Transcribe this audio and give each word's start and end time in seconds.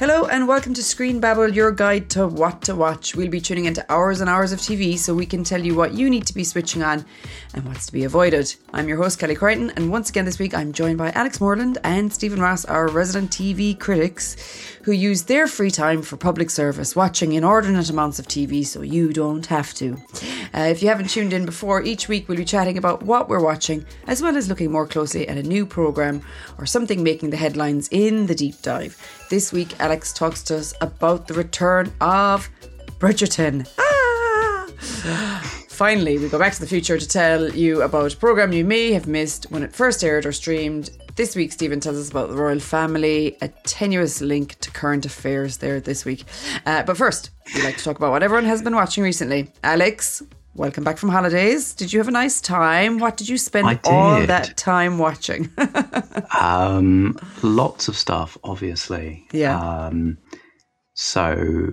Hello 0.00 0.24
and 0.24 0.48
welcome 0.48 0.72
to 0.72 0.82
Screen 0.82 1.20
Babble, 1.20 1.54
your 1.54 1.70
guide 1.70 2.08
to 2.08 2.26
what 2.26 2.62
to 2.62 2.74
watch. 2.74 3.14
We'll 3.14 3.28
be 3.28 3.38
tuning 3.38 3.66
into 3.66 3.84
hours 3.92 4.22
and 4.22 4.30
hours 4.30 4.50
of 4.50 4.58
TV 4.58 4.96
so 4.96 5.12
we 5.12 5.26
can 5.26 5.44
tell 5.44 5.62
you 5.62 5.74
what 5.74 5.92
you 5.92 6.08
need 6.08 6.26
to 6.28 6.32
be 6.32 6.42
switching 6.42 6.82
on 6.82 7.04
and 7.52 7.66
what's 7.66 7.84
to 7.84 7.92
be 7.92 8.04
avoided. 8.04 8.54
I'm 8.72 8.88
your 8.88 8.96
host, 8.96 9.18
Kelly 9.18 9.34
Crichton, 9.34 9.70
and 9.76 9.90
once 9.90 10.08
again 10.08 10.24
this 10.24 10.38
week 10.38 10.54
I'm 10.54 10.72
joined 10.72 10.96
by 10.96 11.10
Alex 11.10 11.38
Morland 11.38 11.76
and 11.84 12.10
Steven 12.10 12.40
Ross, 12.40 12.64
our 12.64 12.88
resident 12.88 13.30
TV 13.30 13.78
critics, 13.78 14.38
who 14.84 14.92
use 14.92 15.24
their 15.24 15.46
free 15.46 15.70
time 15.70 16.00
for 16.00 16.16
public 16.16 16.48
service, 16.48 16.96
watching 16.96 17.34
inordinate 17.34 17.90
amounts 17.90 18.18
of 18.18 18.26
TV 18.26 18.64
so 18.64 18.80
you 18.80 19.12
don't 19.12 19.44
have 19.44 19.74
to. 19.74 19.98
Uh, 20.54 20.60
if 20.60 20.80
you 20.82 20.88
haven't 20.88 21.10
tuned 21.10 21.34
in 21.34 21.44
before, 21.44 21.82
each 21.82 22.08
week 22.08 22.26
we'll 22.26 22.38
be 22.38 22.44
chatting 22.46 22.78
about 22.78 23.02
what 23.02 23.28
we're 23.28 23.44
watching, 23.44 23.84
as 24.06 24.22
well 24.22 24.34
as 24.34 24.48
looking 24.48 24.72
more 24.72 24.86
closely 24.86 25.28
at 25.28 25.36
a 25.36 25.42
new 25.42 25.66
programme 25.66 26.22
or 26.56 26.64
something 26.64 27.02
making 27.02 27.28
the 27.28 27.36
headlines 27.36 27.86
in 27.92 28.28
the 28.28 28.34
deep 28.34 28.62
dive. 28.62 28.96
This 29.28 29.52
week, 29.52 29.78
Alex 29.78 29.89
talks 29.96 30.42
to 30.44 30.56
us 30.56 30.74
about 30.80 31.26
the 31.26 31.34
return 31.34 31.92
of 32.00 32.48
Bridgerton. 32.98 33.68
Ah! 33.78 35.56
Finally, 35.68 36.18
we 36.18 36.28
go 36.28 36.38
back 36.38 36.52
to 36.52 36.60
the 36.60 36.66
future 36.66 36.98
to 36.98 37.08
tell 37.08 37.50
you 37.54 37.82
about 37.82 38.12
a 38.12 38.16
programme 38.16 38.52
you 38.52 38.64
may 38.64 38.92
have 38.92 39.06
missed 39.06 39.50
when 39.50 39.62
it 39.62 39.74
first 39.74 40.04
aired 40.04 40.26
or 40.26 40.32
streamed. 40.32 40.90
This 41.16 41.34
week, 41.34 41.52
Steven 41.52 41.80
tells 41.80 41.96
us 41.96 42.10
about 42.10 42.28
the 42.28 42.36
Royle 42.36 42.58
Family, 42.58 43.36
a 43.40 43.48
tenuous 43.64 44.20
link 44.20 44.58
to 44.60 44.70
current 44.70 45.06
affairs 45.06 45.56
there 45.56 45.80
this 45.80 46.04
week. 46.04 46.24
Uh, 46.66 46.82
but 46.82 46.96
first, 46.96 47.30
we 47.54 47.62
like 47.62 47.76
to 47.78 47.84
talk 47.84 47.96
about 47.96 48.10
what 48.10 48.22
everyone 48.22 48.44
has 48.44 48.62
been 48.62 48.74
watching 48.74 49.02
recently. 49.02 49.50
Alex, 49.64 50.22
welcome 50.54 50.84
back 50.84 50.98
from 50.98 51.08
holidays. 51.08 51.74
Did 51.74 51.92
you 51.92 51.98
have 52.00 52.08
a 52.08 52.12
nice 52.12 52.40
time? 52.40 52.98
What 52.98 53.16
did 53.16 53.28
you 53.28 53.38
spend 53.38 53.66
I 53.66 53.80
all 53.84 54.26
that 54.26 54.56
time 54.56 54.98
watching? 54.98 55.50
Um, 56.40 57.18
lots 57.42 57.88
of 57.88 57.96
stuff, 57.96 58.38
obviously. 58.44 59.26
Yeah. 59.32 59.58
Um, 59.58 60.16
so 60.94 61.72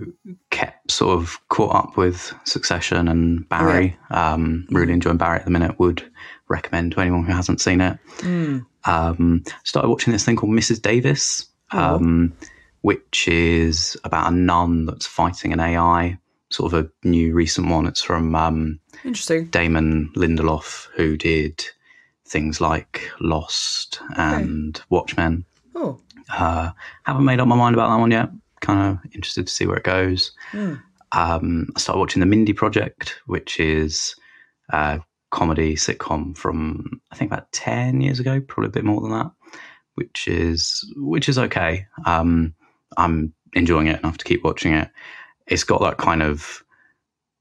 kept 0.50 0.90
sort 0.90 1.16
of 1.18 1.38
caught 1.48 1.74
up 1.74 1.96
with 1.96 2.34
Succession 2.44 3.08
and 3.08 3.48
Barry. 3.48 3.96
Um, 4.10 4.66
really 4.70 4.92
enjoying 4.92 5.16
Barry 5.16 5.38
at 5.38 5.44
the 5.44 5.50
minute. 5.50 5.78
Would 5.78 6.02
recommend 6.48 6.92
to 6.92 7.00
anyone 7.00 7.24
who 7.24 7.32
hasn't 7.32 7.60
seen 7.60 7.80
it. 7.80 7.98
Um, 8.84 9.44
started 9.64 9.88
watching 9.88 10.12
this 10.12 10.24
thing 10.24 10.36
called 10.36 10.52
Mrs. 10.52 10.82
Davis, 10.82 11.46
um, 11.70 12.32
which 12.82 13.28
is 13.28 13.96
about 14.04 14.32
a 14.32 14.34
nun 14.34 14.86
that's 14.86 15.06
fighting 15.06 15.52
an 15.52 15.60
AI. 15.60 16.18
Sort 16.50 16.72
of 16.72 16.84
a 16.86 17.06
new 17.08 17.34
recent 17.34 17.68
one. 17.68 17.86
It's 17.86 18.02
from 18.02 18.34
um, 18.34 18.80
Interesting. 19.04 19.46
Damon 19.46 20.10
Lindelof, 20.16 20.86
who 20.94 21.16
did 21.16 21.64
things 22.26 22.60
like 22.60 23.10
Lost 23.20 24.00
and 24.16 24.80
Watchmen. 24.90 25.44
Oh, 25.74 26.00
Uh, 26.32 26.70
haven't 27.04 27.24
made 27.24 27.40
up 27.40 27.48
my 27.48 27.56
mind 27.56 27.74
about 27.74 27.88
that 27.90 28.00
one 28.00 28.10
yet. 28.10 28.30
Kind 28.60 28.80
of 28.80 29.12
interested 29.14 29.46
to 29.46 29.52
see 29.52 29.66
where 29.66 29.76
it 29.76 29.84
goes. 29.84 30.32
Um, 31.12 31.68
I 31.74 31.80
started 31.80 32.00
watching 32.00 32.20
The 32.20 32.26
Mindy 32.26 32.52
Project, 32.52 33.20
which 33.26 33.60
is 33.60 34.14
a 34.70 35.00
comedy 35.30 35.74
sitcom 35.74 36.36
from 36.36 37.00
I 37.10 37.16
think 37.16 37.30
about 37.30 37.50
ten 37.52 38.00
years 38.00 38.20
ago, 38.20 38.40
probably 38.40 38.68
a 38.68 38.72
bit 38.72 38.84
more 38.84 39.00
than 39.00 39.10
that. 39.12 39.30
Which 39.94 40.28
is 40.28 40.84
which 40.96 41.28
is 41.28 41.38
okay. 41.38 41.86
Um, 42.04 42.54
I'm 42.96 43.32
enjoying 43.54 43.86
it 43.86 44.00
enough 44.00 44.18
to 44.18 44.24
keep 44.24 44.44
watching 44.44 44.74
it. 44.74 44.90
It's 45.48 45.64
got 45.64 45.80
that 45.80 45.96
kind 45.98 46.22
of 46.22 46.62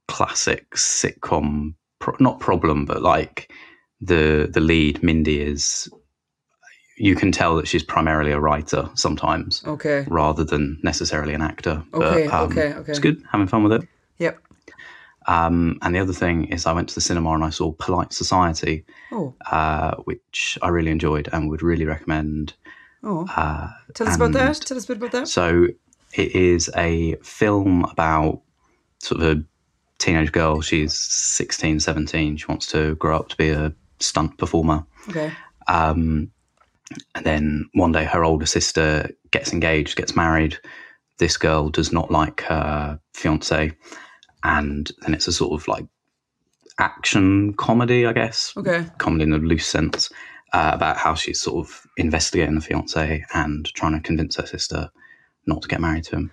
classic 0.07 0.69
sitcom, 0.71 1.75
pro- 1.99 2.15
not 2.19 2.39
problem, 2.39 2.85
but 2.85 3.01
like 3.01 3.51
the 4.01 4.49
the 4.51 4.61
lead 4.61 5.03
Mindy 5.03 5.41
is. 5.41 5.89
You 6.99 7.15
can 7.15 7.31
tell 7.31 7.55
that 7.57 7.67
she's 7.67 7.83
primarily 7.83 8.31
a 8.31 8.39
writer 8.39 8.89
sometimes, 8.95 9.63
okay. 9.67 10.03
rather 10.07 10.43
than 10.43 10.79
necessarily 10.81 11.35
an 11.35 11.43
actor. 11.43 11.83
Okay, 11.93 12.25
but, 12.25 12.33
um, 12.33 12.51
okay, 12.51 12.73
okay. 12.73 12.89
It's 12.91 12.97
good, 12.97 13.21
having 13.31 13.45
fun 13.45 13.61
with 13.61 13.73
it. 13.73 13.87
Yep. 14.17 14.39
Um, 15.27 15.77
and 15.83 15.93
the 15.93 15.99
other 15.99 16.13
thing 16.13 16.45
is, 16.45 16.65
I 16.65 16.73
went 16.73 16.89
to 16.89 16.95
the 16.95 17.01
cinema 17.01 17.33
and 17.33 17.43
I 17.43 17.51
saw 17.51 17.71
Polite 17.73 18.13
Society, 18.13 18.83
Oh, 19.11 19.35
uh, 19.51 19.97
which 20.05 20.57
I 20.63 20.69
really 20.69 20.89
enjoyed 20.89 21.29
and 21.31 21.51
would 21.51 21.61
really 21.61 21.85
recommend. 21.85 22.53
oh. 23.03 23.27
Uh, 23.35 23.67
Tell 23.93 24.07
us 24.07 24.15
about 24.15 24.31
that. 24.31 24.55
Tell 24.61 24.77
us 24.77 24.85
a 24.85 24.87
bit 24.87 24.97
about 24.97 25.11
that. 25.11 25.27
So 25.27 25.67
it 26.13 26.35
is 26.35 26.69
a 26.75 27.15
film 27.23 27.85
about 27.85 28.41
sort 28.99 29.21
of 29.21 29.37
a 29.37 29.43
teenage 29.99 30.31
girl. 30.31 30.61
She's 30.61 30.93
16, 30.93 31.79
17. 31.79 32.37
She 32.37 32.45
wants 32.47 32.67
to 32.71 32.95
grow 32.95 33.17
up 33.17 33.29
to 33.29 33.37
be 33.37 33.49
a 33.49 33.73
stunt 33.99 34.37
performer. 34.37 34.85
Okay. 35.09 35.31
Um, 35.67 36.31
and 37.15 37.25
then 37.25 37.69
one 37.73 37.91
day 37.91 38.05
her 38.05 38.23
older 38.23 38.45
sister 38.45 39.09
gets 39.31 39.51
engaged, 39.51 39.97
gets 39.97 40.15
married. 40.15 40.57
This 41.17 41.37
girl 41.37 41.69
does 41.69 41.91
not 41.91 42.11
like 42.11 42.41
her 42.41 42.99
fiance. 43.13 43.73
And 44.43 44.91
then 45.01 45.13
it's 45.13 45.27
a 45.27 45.33
sort 45.33 45.59
of 45.59 45.67
like 45.67 45.85
action 46.79 47.53
comedy, 47.55 48.05
I 48.05 48.13
guess. 48.13 48.53
Okay. 48.55 48.85
Comedy 48.99 49.23
in 49.23 49.33
a 49.33 49.37
loose 49.37 49.67
sense, 49.67 50.09
uh, 50.53 50.71
about 50.73 50.97
how 50.97 51.15
she's 51.15 51.41
sort 51.41 51.65
of 51.65 51.85
investigating 51.97 52.55
the 52.55 52.61
fiance 52.61 53.25
and 53.33 53.65
trying 53.73 53.93
to 53.93 53.99
convince 53.99 54.35
her 54.37 54.45
sister 54.45 54.89
not 55.47 55.61
to 55.61 55.67
get 55.67 55.81
married 55.81 56.03
to 56.05 56.15
him. 56.17 56.31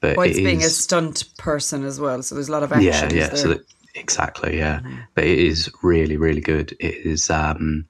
But 0.00 0.16
Well, 0.16 0.26
it 0.26 0.30
it's 0.30 0.38
being 0.38 0.62
a 0.62 0.68
stunt 0.68 1.24
person 1.38 1.84
as 1.84 1.98
well, 1.98 2.22
so 2.22 2.34
there's 2.34 2.48
a 2.48 2.52
lot 2.52 2.62
of 2.62 2.72
action. 2.72 2.84
yeah, 2.84 3.08
yeah. 3.12 3.28
there? 3.28 3.36
So 3.36 3.48
that, 3.48 3.60
exactly, 3.94 4.56
yeah. 4.56 4.80
But 5.14 5.24
it 5.24 5.38
is 5.38 5.70
really, 5.82 6.16
really 6.16 6.40
good. 6.40 6.76
It 6.78 6.94
is 6.94 7.30
um, 7.30 7.86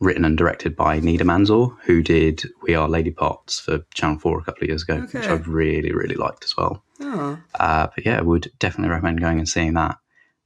written 0.00 0.24
and 0.24 0.38
directed 0.38 0.74
by 0.74 1.00
Nida 1.00 1.20
Manzoor, 1.20 1.76
who 1.84 2.02
did 2.02 2.42
We 2.62 2.74
Are 2.74 2.88
Lady 2.88 3.10
Parts 3.10 3.60
for 3.60 3.80
Channel 3.92 4.18
Four 4.18 4.38
a 4.38 4.44
couple 4.44 4.64
of 4.64 4.68
years 4.68 4.82
ago, 4.82 5.00
which 5.00 5.26
I've 5.26 5.48
really, 5.48 5.92
really 5.92 6.14
liked 6.14 6.44
as 6.44 6.56
well. 6.56 6.82
oh. 7.00 7.38
Uh, 7.58 7.88
but 7.94 8.06
yeah, 8.06 8.20
would 8.20 8.50
definitely 8.58 8.90
recommend 8.90 9.20
going 9.20 9.38
and 9.38 9.48
seeing 9.48 9.74
that 9.74 9.96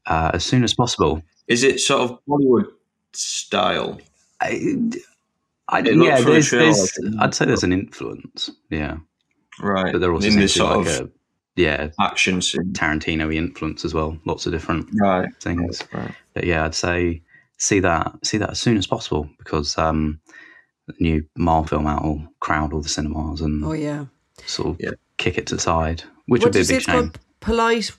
uh, 0.06 0.32
as 0.34 0.44
soon 0.44 0.64
as 0.64 0.74
possible. 0.74 1.22
Is 1.46 1.62
it 1.62 1.78
sort 1.78 2.10
of 2.10 2.18
Bollywood 2.28 2.66
style? 3.12 4.00
I, 4.40 4.76
I 5.68 5.80
don't. 5.80 5.98
looked 5.98 6.08
Yeah, 6.08 6.16
from 6.16 6.32
there's, 6.32 6.50
there's, 6.50 6.98
I'd 7.20 7.34
say 7.34 7.44
there's 7.44 7.62
an 7.62 7.72
influence. 7.72 8.50
Yeah, 8.70 8.96
Right. 9.60 9.92
but 9.92 10.00
there 10.00 10.10
are 10.10 10.14
also 10.14 10.28
in 10.28 10.36
this 10.36 10.54
sort 10.54 10.76
like 10.78 10.86
of 11.00 11.06
a 11.06 11.10
yeah 11.56 11.90
action 12.00 12.42
scene. 12.42 12.72
Tarantino 12.72 13.32
influence 13.34 13.84
as 13.84 13.94
well. 13.94 14.18
Lots 14.24 14.46
of 14.46 14.52
different 14.52 14.88
Right. 15.00 15.28
things. 15.40 15.82
Right. 15.92 16.12
But 16.34 16.44
yeah, 16.44 16.64
I'd 16.64 16.74
say 16.74 17.22
see 17.58 17.80
that 17.80 18.12
see 18.26 18.38
that 18.38 18.50
as 18.50 18.60
soon 18.60 18.76
as 18.76 18.86
possible 18.86 19.28
because 19.38 19.78
um, 19.78 20.20
the 20.88 20.94
new 21.00 21.24
Marvel 21.36 21.68
film 21.68 21.86
out 21.86 22.02
will 22.02 22.22
crowd 22.40 22.72
all 22.72 22.80
the 22.82 22.88
cinemas 22.88 23.40
and 23.40 23.64
Oh 23.64 23.72
yeah. 23.72 24.06
sort 24.46 24.68
of 24.70 24.76
Yeah. 24.80 24.90
kick 25.18 25.38
it 25.38 25.46
to 25.46 25.54
the 25.54 25.60
side, 25.60 26.02
which 26.26 26.40
what 26.42 26.46
would 26.46 26.52
be 26.54 26.58
a 26.58 26.60
you 26.60 26.64
say 26.64 26.72
big 26.74 26.76
it's 26.78 26.86
shame. 26.86 27.12
Polite, 27.40 27.90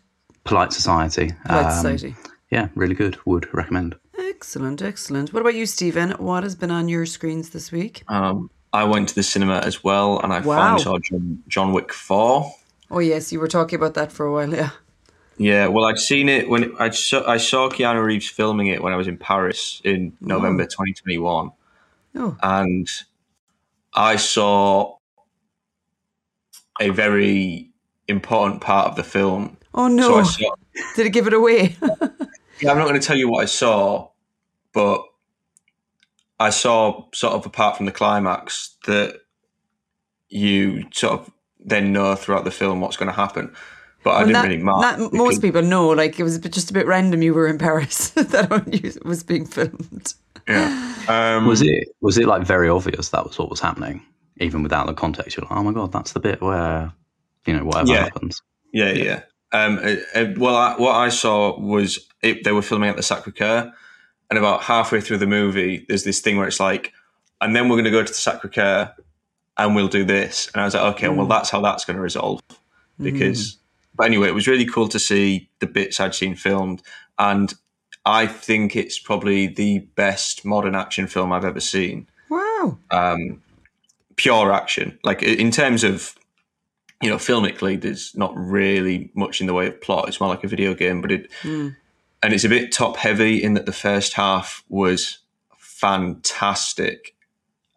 Polite 0.43 0.73
Society. 0.73 1.31
polite 1.45 1.65
um, 1.65 1.71
society. 1.71 2.15
Yeah, 2.51 2.67
really 2.75 2.93
good. 2.95 3.17
Would 3.25 3.47
recommend. 3.53 3.95
Excellent, 4.17 4.81
excellent. 4.81 5.33
What 5.33 5.41
about 5.41 5.55
you, 5.55 5.65
Steven? 5.65 6.11
What 6.11 6.43
has 6.43 6.55
been 6.55 6.71
on 6.71 6.87
your 6.89 7.05
screens 7.05 7.49
this 7.51 7.71
week? 7.71 8.03
Um, 8.07 8.49
I 8.75 8.83
went 8.83 9.07
to 9.09 9.15
the 9.15 9.23
cinema 9.23 9.59
as 9.59 9.83
well, 9.83 10.19
and 10.19 10.33
I 10.33 10.39
Wow. 10.41 10.55
finally 10.57 10.83
saw 10.83 10.97
John, 10.99 11.43
John 11.47 11.71
Wick 11.73 11.93
Four. 11.93 12.53
Oh 12.91 12.99
yes, 12.99 13.31
you 13.31 13.39
were 13.39 13.47
talking 13.47 13.77
about 13.77 13.93
that 13.93 14.11
for 14.11 14.25
a 14.25 14.31
while. 14.33 14.53
Yeah. 14.53 14.71
Yeah, 15.37 15.67
well, 15.67 15.85
I'd 15.85 15.97
seen 15.99 16.29
it 16.29 16.47
when 16.49 16.73
I 16.79 16.89
saw, 16.91 17.29
I 17.29 17.37
saw 17.37 17.69
Keanu 17.69 18.03
Reeves 18.03 18.29
filming 18.29 18.67
it 18.67 18.81
when 18.83 18.93
I 18.93 18.95
was 18.95 19.07
in 19.07 19.17
Paris 19.17 19.81
in 19.83 20.13
November 20.21 20.63
2021, 20.65 21.51
Oh. 22.15 22.37
and 22.41 22.87
I 23.93 24.15
saw 24.17 24.95
a 26.79 26.89
very 26.89 27.69
important 28.07 28.61
part 28.61 28.87
of 28.87 28.95
the 28.95 29.03
film. 29.03 29.57
Oh 29.73 29.87
So 29.89 29.93
no! 29.95 30.15
I 30.15 30.23
saw, 30.23 30.55
Did 30.95 31.05
it 31.07 31.11
give 31.11 31.27
it 31.27 31.33
away? 31.33 31.75
yeah, 32.61 32.71
I'm 32.71 32.77
not 32.77 32.87
going 32.87 32.99
to 32.99 33.05
tell 33.05 33.17
you 33.17 33.29
what 33.29 33.41
I 33.41 33.45
saw, 33.45 34.09
but 34.73 35.01
I 36.39 36.49
saw 36.49 37.05
sort 37.13 37.33
of 37.33 37.45
apart 37.45 37.77
from 37.77 37.85
the 37.85 37.91
climax 37.91 38.75
that 38.87 39.19
you 40.29 40.85
sort 40.91 41.13
of 41.19 41.31
then 41.59 41.93
know 41.93 42.15
throughout 42.15 42.43
the 42.43 42.51
film 42.51 42.81
what's 42.81 42.97
going 42.97 43.07
to 43.07 43.15
happen. 43.15 43.53
But 44.03 44.11
I 44.15 44.19
didn't 44.19 44.33
not- 44.33 44.43
really 44.45 44.57
mark. 44.57 44.81
not- 44.81 44.97
because- 44.97 45.13
most 45.17 45.41
people 45.41 45.61
know. 45.63 45.89
Like 45.89 46.19
it 46.19 46.23
was 46.23 46.37
just 46.39 46.69
a 46.69 46.73
bit 46.73 46.85
random. 46.87 47.21
You 47.23 47.33
were 47.33 47.47
in 47.47 47.57
Paris 47.57 48.09
that 48.15 48.49
when 48.49 48.71
you 48.71 48.91
was 49.03 49.23
being 49.23 49.45
filmed. 49.45 50.13
Yeah. 50.47 50.91
Um, 51.07 51.45
Was 51.45 51.61
it 51.61 51.89
was 52.01 52.17
it 52.17 52.25
like 52.25 52.41
very 52.47 52.67
obvious 52.67 53.09
that 53.09 53.23
was 53.27 53.37
what 53.37 53.47
was 53.51 53.59
happening, 53.59 54.01
even 54.37 54.63
without 54.63 54.87
the 54.87 54.93
context? 54.95 55.37
You're 55.37 55.43
like, 55.47 55.51
oh 55.55 55.61
my 55.61 55.71
god, 55.71 55.91
that's 55.91 56.13
the 56.13 56.19
bit 56.19 56.41
where 56.41 56.91
you 57.45 57.55
know 57.55 57.63
whatever 57.63 57.91
Yeah. 57.91 58.03
happens. 58.05 58.41
Yeah, 58.73 58.89
yeah. 58.91 59.19
Um, 59.51 59.77
uh, 59.83 59.97
uh, 60.15 60.25
well, 60.35 60.55
I, 60.55 60.75
what 60.77 60.95
I 60.95 61.09
saw 61.09 61.59
was 61.59 61.99
it, 62.23 62.43
they 62.43 62.51
were 62.51 62.63
filming 62.63 62.89
at 62.89 62.95
the 62.95 63.03
Sacre 63.03 63.29
Coeur, 63.31 63.71
and 64.29 64.39
about 64.39 64.63
halfway 64.63 65.01
through 65.01 65.17
the 65.17 65.27
movie, 65.27 65.85
there's 65.87 66.03
this 66.03 66.19
thing 66.21 66.37
where 66.37 66.47
it's 66.47 66.59
like, 66.59 66.93
and 67.41 67.55
then 67.55 67.69
we're 67.69 67.75
going 67.75 67.85
to 67.85 67.91
go 67.91 68.03
to 68.03 68.11
the 68.11 68.13
Sacre 68.17 68.47
Coeur, 68.47 68.93
and 69.57 69.75
we'll 69.75 69.87
do 69.87 70.03
this. 70.03 70.49
And 70.53 70.61
I 70.61 70.65
was 70.65 70.73
like, 70.73 70.95
okay, 70.95 71.09
well, 71.09 71.27
that's 71.27 71.49
how 71.49 71.61
that's 71.61 71.85
going 71.85 71.95
to 71.95 72.01
resolve. 72.01 72.41
Because, 73.01 73.57
but 73.95 74.05
anyway, 74.05 74.27
it 74.29 74.33
was 74.33 74.47
really 74.47 74.65
cool 74.65 74.87
to 74.89 74.99
see 74.99 75.49
the 75.59 75.67
bits 75.67 75.99
I'd 75.99 76.15
seen 76.15 76.35
filmed, 76.35 76.81
and 77.19 77.53
I 78.05 78.25
think 78.27 78.75
it's 78.75 78.99
probably 78.99 79.47
the 79.47 79.79
best 79.79 80.45
modern 80.45 80.75
action 80.75 81.07
film 81.07 81.31
I've 81.33 81.43
ever 81.45 81.59
seen 81.59 82.07
Wow. 82.29 82.77
um, 82.91 83.41
pure 84.15 84.51
action. 84.53 84.97
Like 85.03 85.23
in 85.23 85.51
terms 85.51 85.83
of 85.83 86.15
you 87.01 87.09
know, 87.09 87.17
filmically, 87.17 87.79
there's 87.79 88.15
not 88.15 88.31
really 88.35 89.11
much 89.15 89.41
in 89.41 89.47
the 89.47 89.53
way 89.53 89.67
of 89.67 89.81
plot. 89.81 90.07
It's 90.07 90.19
more 90.21 90.29
like 90.29 90.43
a 90.45 90.47
video 90.47 90.73
game, 90.73 91.01
but 91.01 91.11
it 91.11 91.29
Mm. 91.43 91.75
And 92.25 92.33
it's 92.33 92.43
a 92.43 92.49
bit 92.49 92.71
top 92.71 92.97
heavy 92.97 93.41
in 93.41 93.53
that 93.53 93.67
the 93.67 93.71
first 93.71 94.13
half 94.13 94.63
was 94.67 95.19
fantastic, 95.59 97.15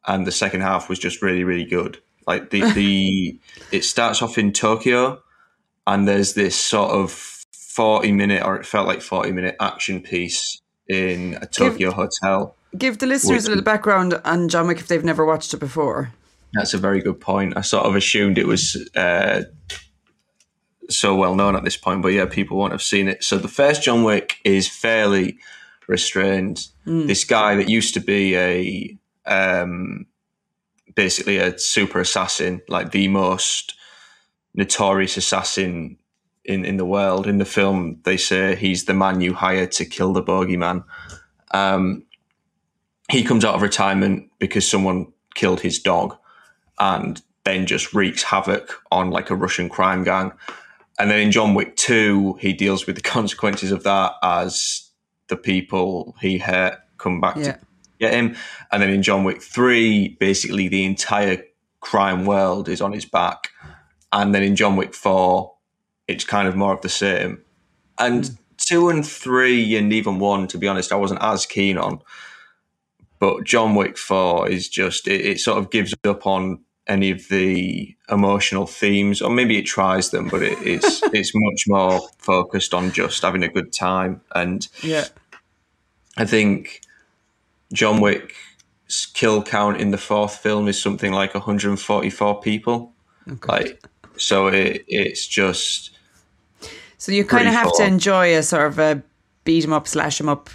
and 0.06 0.26
the 0.26 0.32
second 0.32 0.62
half 0.62 0.88
was 0.88 0.98
just 0.98 1.20
really 1.20 1.44
really 1.44 1.66
good. 1.66 1.98
Like 2.26 2.48
the 2.48 2.62
the 2.72 3.38
it 3.72 3.84
starts 3.84 4.22
off 4.22 4.38
in 4.38 4.54
Tokyo, 4.54 5.20
and 5.86 6.08
there's 6.08 6.32
this 6.32 6.56
sort 6.56 6.92
of 6.92 7.10
forty 7.52 8.10
minute, 8.10 8.42
or 8.42 8.56
it 8.56 8.64
felt 8.64 8.88
like 8.88 9.02
forty 9.02 9.32
minute 9.32 9.54
action 9.60 10.00
piece 10.00 10.62
in 10.88 11.36
a 11.42 11.46
Tokyo 11.46 11.90
hotel. 11.90 12.56
Give 12.76 12.96
the 12.96 13.06
listeners 13.06 13.44
a 13.44 13.50
little 13.50 13.64
background 13.64 14.18
on 14.24 14.48
John 14.48 14.66
Wick 14.66 14.78
if 14.78 14.88
they've 14.88 15.04
never 15.04 15.26
watched 15.26 15.52
it 15.52 15.58
before. 15.58 16.10
That's 16.54 16.72
a 16.72 16.78
very 16.78 17.02
good 17.02 17.20
point. 17.20 17.54
I 17.54 17.60
sort 17.60 17.84
of 17.84 17.94
assumed 17.94 18.38
it 18.38 18.46
was 18.46 18.88
uh, 18.96 19.42
so 20.90 21.14
well 21.14 21.34
known 21.34 21.56
at 21.56 21.64
this 21.64 21.76
point, 21.76 22.02
but 22.02 22.08
yeah, 22.08 22.26
people 22.26 22.56
won't 22.56 22.72
have 22.72 22.82
seen 22.82 23.08
it. 23.08 23.22
So 23.22 23.38
the 23.38 23.48
first 23.48 23.82
John 23.82 24.04
Wick 24.04 24.36
is 24.44 24.68
fairly 24.68 25.38
restrained. 25.86 26.66
This 27.06 27.24
guy 27.24 27.54
that 27.56 27.68
used 27.68 27.94
to 27.94 28.00
be 28.00 28.36
a 28.36 28.98
um, 29.26 30.06
basically 30.94 31.38
a 31.38 31.58
super 31.58 32.00
assassin, 32.00 32.62
like 32.68 32.90
the 32.90 33.08
most 33.08 33.74
notorious 34.54 35.16
assassin 35.16 35.98
in, 36.44 36.64
in 36.64 36.76
the 36.76 36.84
world. 36.84 37.26
In 37.26 37.38
the 37.38 37.44
film, 37.44 38.00
they 38.04 38.16
say 38.16 38.56
he's 38.56 38.86
the 38.86 38.94
man 38.94 39.20
you 39.20 39.34
hired 39.34 39.70
to 39.72 39.84
kill 39.84 40.12
the 40.12 40.22
bogeyman. 40.22 40.84
Um, 41.52 42.04
he 43.10 43.22
comes 43.22 43.44
out 43.44 43.54
of 43.54 43.62
retirement 43.62 44.30
because 44.38 44.68
someone 44.68 45.12
killed 45.34 45.60
his 45.60 45.78
dog 45.78 46.16
and 46.78 47.22
then 47.44 47.66
just 47.66 47.94
wreaks 47.94 48.22
havoc 48.22 48.82
on 48.90 49.10
like 49.10 49.30
a 49.30 49.36
Russian 49.36 49.68
crime 49.68 50.04
gang. 50.04 50.32
And 50.98 51.10
then 51.10 51.20
in 51.20 51.30
John 51.30 51.54
Wick 51.54 51.76
2, 51.76 52.38
he 52.40 52.52
deals 52.52 52.86
with 52.86 52.96
the 52.96 53.02
consequences 53.02 53.70
of 53.70 53.84
that 53.84 54.14
as 54.22 54.90
the 55.28 55.36
people 55.36 56.16
he 56.20 56.38
hurt 56.38 56.78
come 56.96 57.20
back 57.20 57.36
Yeah. 57.36 57.52
to 57.52 57.58
get 58.00 58.14
him. 58.14 58.36
And 58.72 58.82
then 58.82 58.90
in 58.90 59.02
John 59.02 59.24
Wick 59.24 59.42
3, 59.42 60.16
basically 60.20 60.68
the 60.68 60.84
entire 60.84 61.44
crime 61.80 62.24
world 62.24 62.68
is 62.68 62.80
on 62.80 62.92
his 62.92 63.04
back. 63.04 63.50
And 64.12 64.34
then 64.34 64.42
in 64.42 64.56
John 64.56 64.76
Wick 64.76 64.94
4, 64.94 65.54
it's 66.08 66.24
kind 66.24 66.48
of 66.48 66.56
more 66.56 66.72
of 66.72 66.80
the 66.80 66.88
same. 66.88 67.42
And 67.98 68.26
hmm. 68.26 68.34
two 68.56 68.88
and 68.88 69.06
three, 69.06 69.76
and 69.76 69.92
even 69.92 70.18
one, 70.18 70.48
to 70.48 70.58
be 70.58 70.66
honest, 70.66 70.92
I 70.92 70.96
wasn't 70.96 71.22
as 71.22 71.46
keen 71.46 71.78
on. 71.78 72.00
But 73.20 73.44
John 73.44 73.74
Wick 73.74 73.98
4 73.98 74.48
is 74.48 74.68
just, 74.68 75.08
it, 75.08 75.20
it 75.20 75.40
sort 75.40 75.58
of 75.58 75.70
gives 75.70 75.94
up 76.04 76.26
on 76.26 76.64
any 76.88 77.10
of 77.10 77.28
the 77.28 77.94
emotional 78.10 78.66
themes, 78.66 79.20
or 79.20 79.30
maybe 79.30 79.58
it 79.58 79.66
tries 79.66 80.10
them, 80.10 80.28
but 80.28 80.42
it, 80.42 80.58
it's 80.62 81.02
it's 81.12 81.32
much 81.34 81.64
more 81.68 82.00
focused 82.18 82.74
on 82.74 82.92
just 82.92 83.22
having 83.22 83.42
a 83.42 83.48
good 83.48 83.72
time. 83.72 84.20
And 84.34 84.66
Yeah. 84.82 85.06
I 86.16 86.24
think 86.24 86.80
John 87.72 88.00
Wick's 88.00 89.06
kill 89.14 89.42
count 89.42 89.80
in 89.80 89.90
the 89.90 89.98
fourth 89.98 90.36
film 90.36 90.66
is 90.66 90.80
something 90.80 91.12
like 91.12 91.34
144 91.34 92.40
people. 92.40 92.92
Oh, 93.30 93.36
like, 93.46 93.80
so 94.16 94.48
it, 94.48 94.84
it's 94.88 95.26
just 95.26 95.90
So 96.96 97.12
you 97.12 97.24
kind 97.24 97.46
of 97.46 97.54
have 97.54 97.72
to 97.74 97.84
enjoy 97.84 98.34
a 98.36 98.42
sort 98.42 98.66
of 98.66 98.78
a 98.78 99.02
beat 99.44 99.64
'em 99.64 99.72
up, 99.72 99.86
slash 99.86 100.20
'em 100.20 100.28
up 100.28 100.50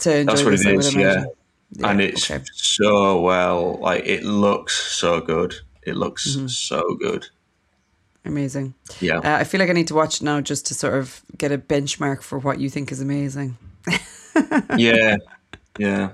to 0.00 0.18
enjoy 0.18 0.32
That's 0.32 0.44
what 0.44 0.54
it 0.54 0.96
I 0.96 1.00
yeah. 1.00 1.24
Imagine. 1.76 1.90
and 1.90 2.00
it's 2.00 2.30
okay. 2.30 2.44
so 2.54 3.20
well. 3.20 3.78
Like 3.80 4.04
it 4.06 4.22
looks 4.24 4.74
so 4.74 5.20
good. 5.20 5.54
It 5.82 5.96
looks 5.96 6.28
Mm-hmm. 6.36 6.46
so 6.48 6.96
good. 7.00 7.26
amazing. 8.24 8.74
Yeah, 9.00 9.18
Uh, 9.18 9.36
I 9.40 9.44
feel 9.44 9.58
like 9.60 9.70
I 9.70 9.72
need 9.72 9.88
to 9.88 9.94
watch 9.94 10.16
it 10.20 10.24
now 10.24 10.40
just 10.40 10.66
to 10.66 10.74
sort 10.74 10.94
of 10.94 11.22
get 11.38 11.50
a 11.52 11.58
benchmark 11.58 12.22
for 12.22 12.38
what 12.38 12.60
you 12.60 12.68
think 12.70 12.92
is 12.92 13.00
amazing. 13.00 13.56
yeah, 14.76 15.16
yeah. 15.78 16.10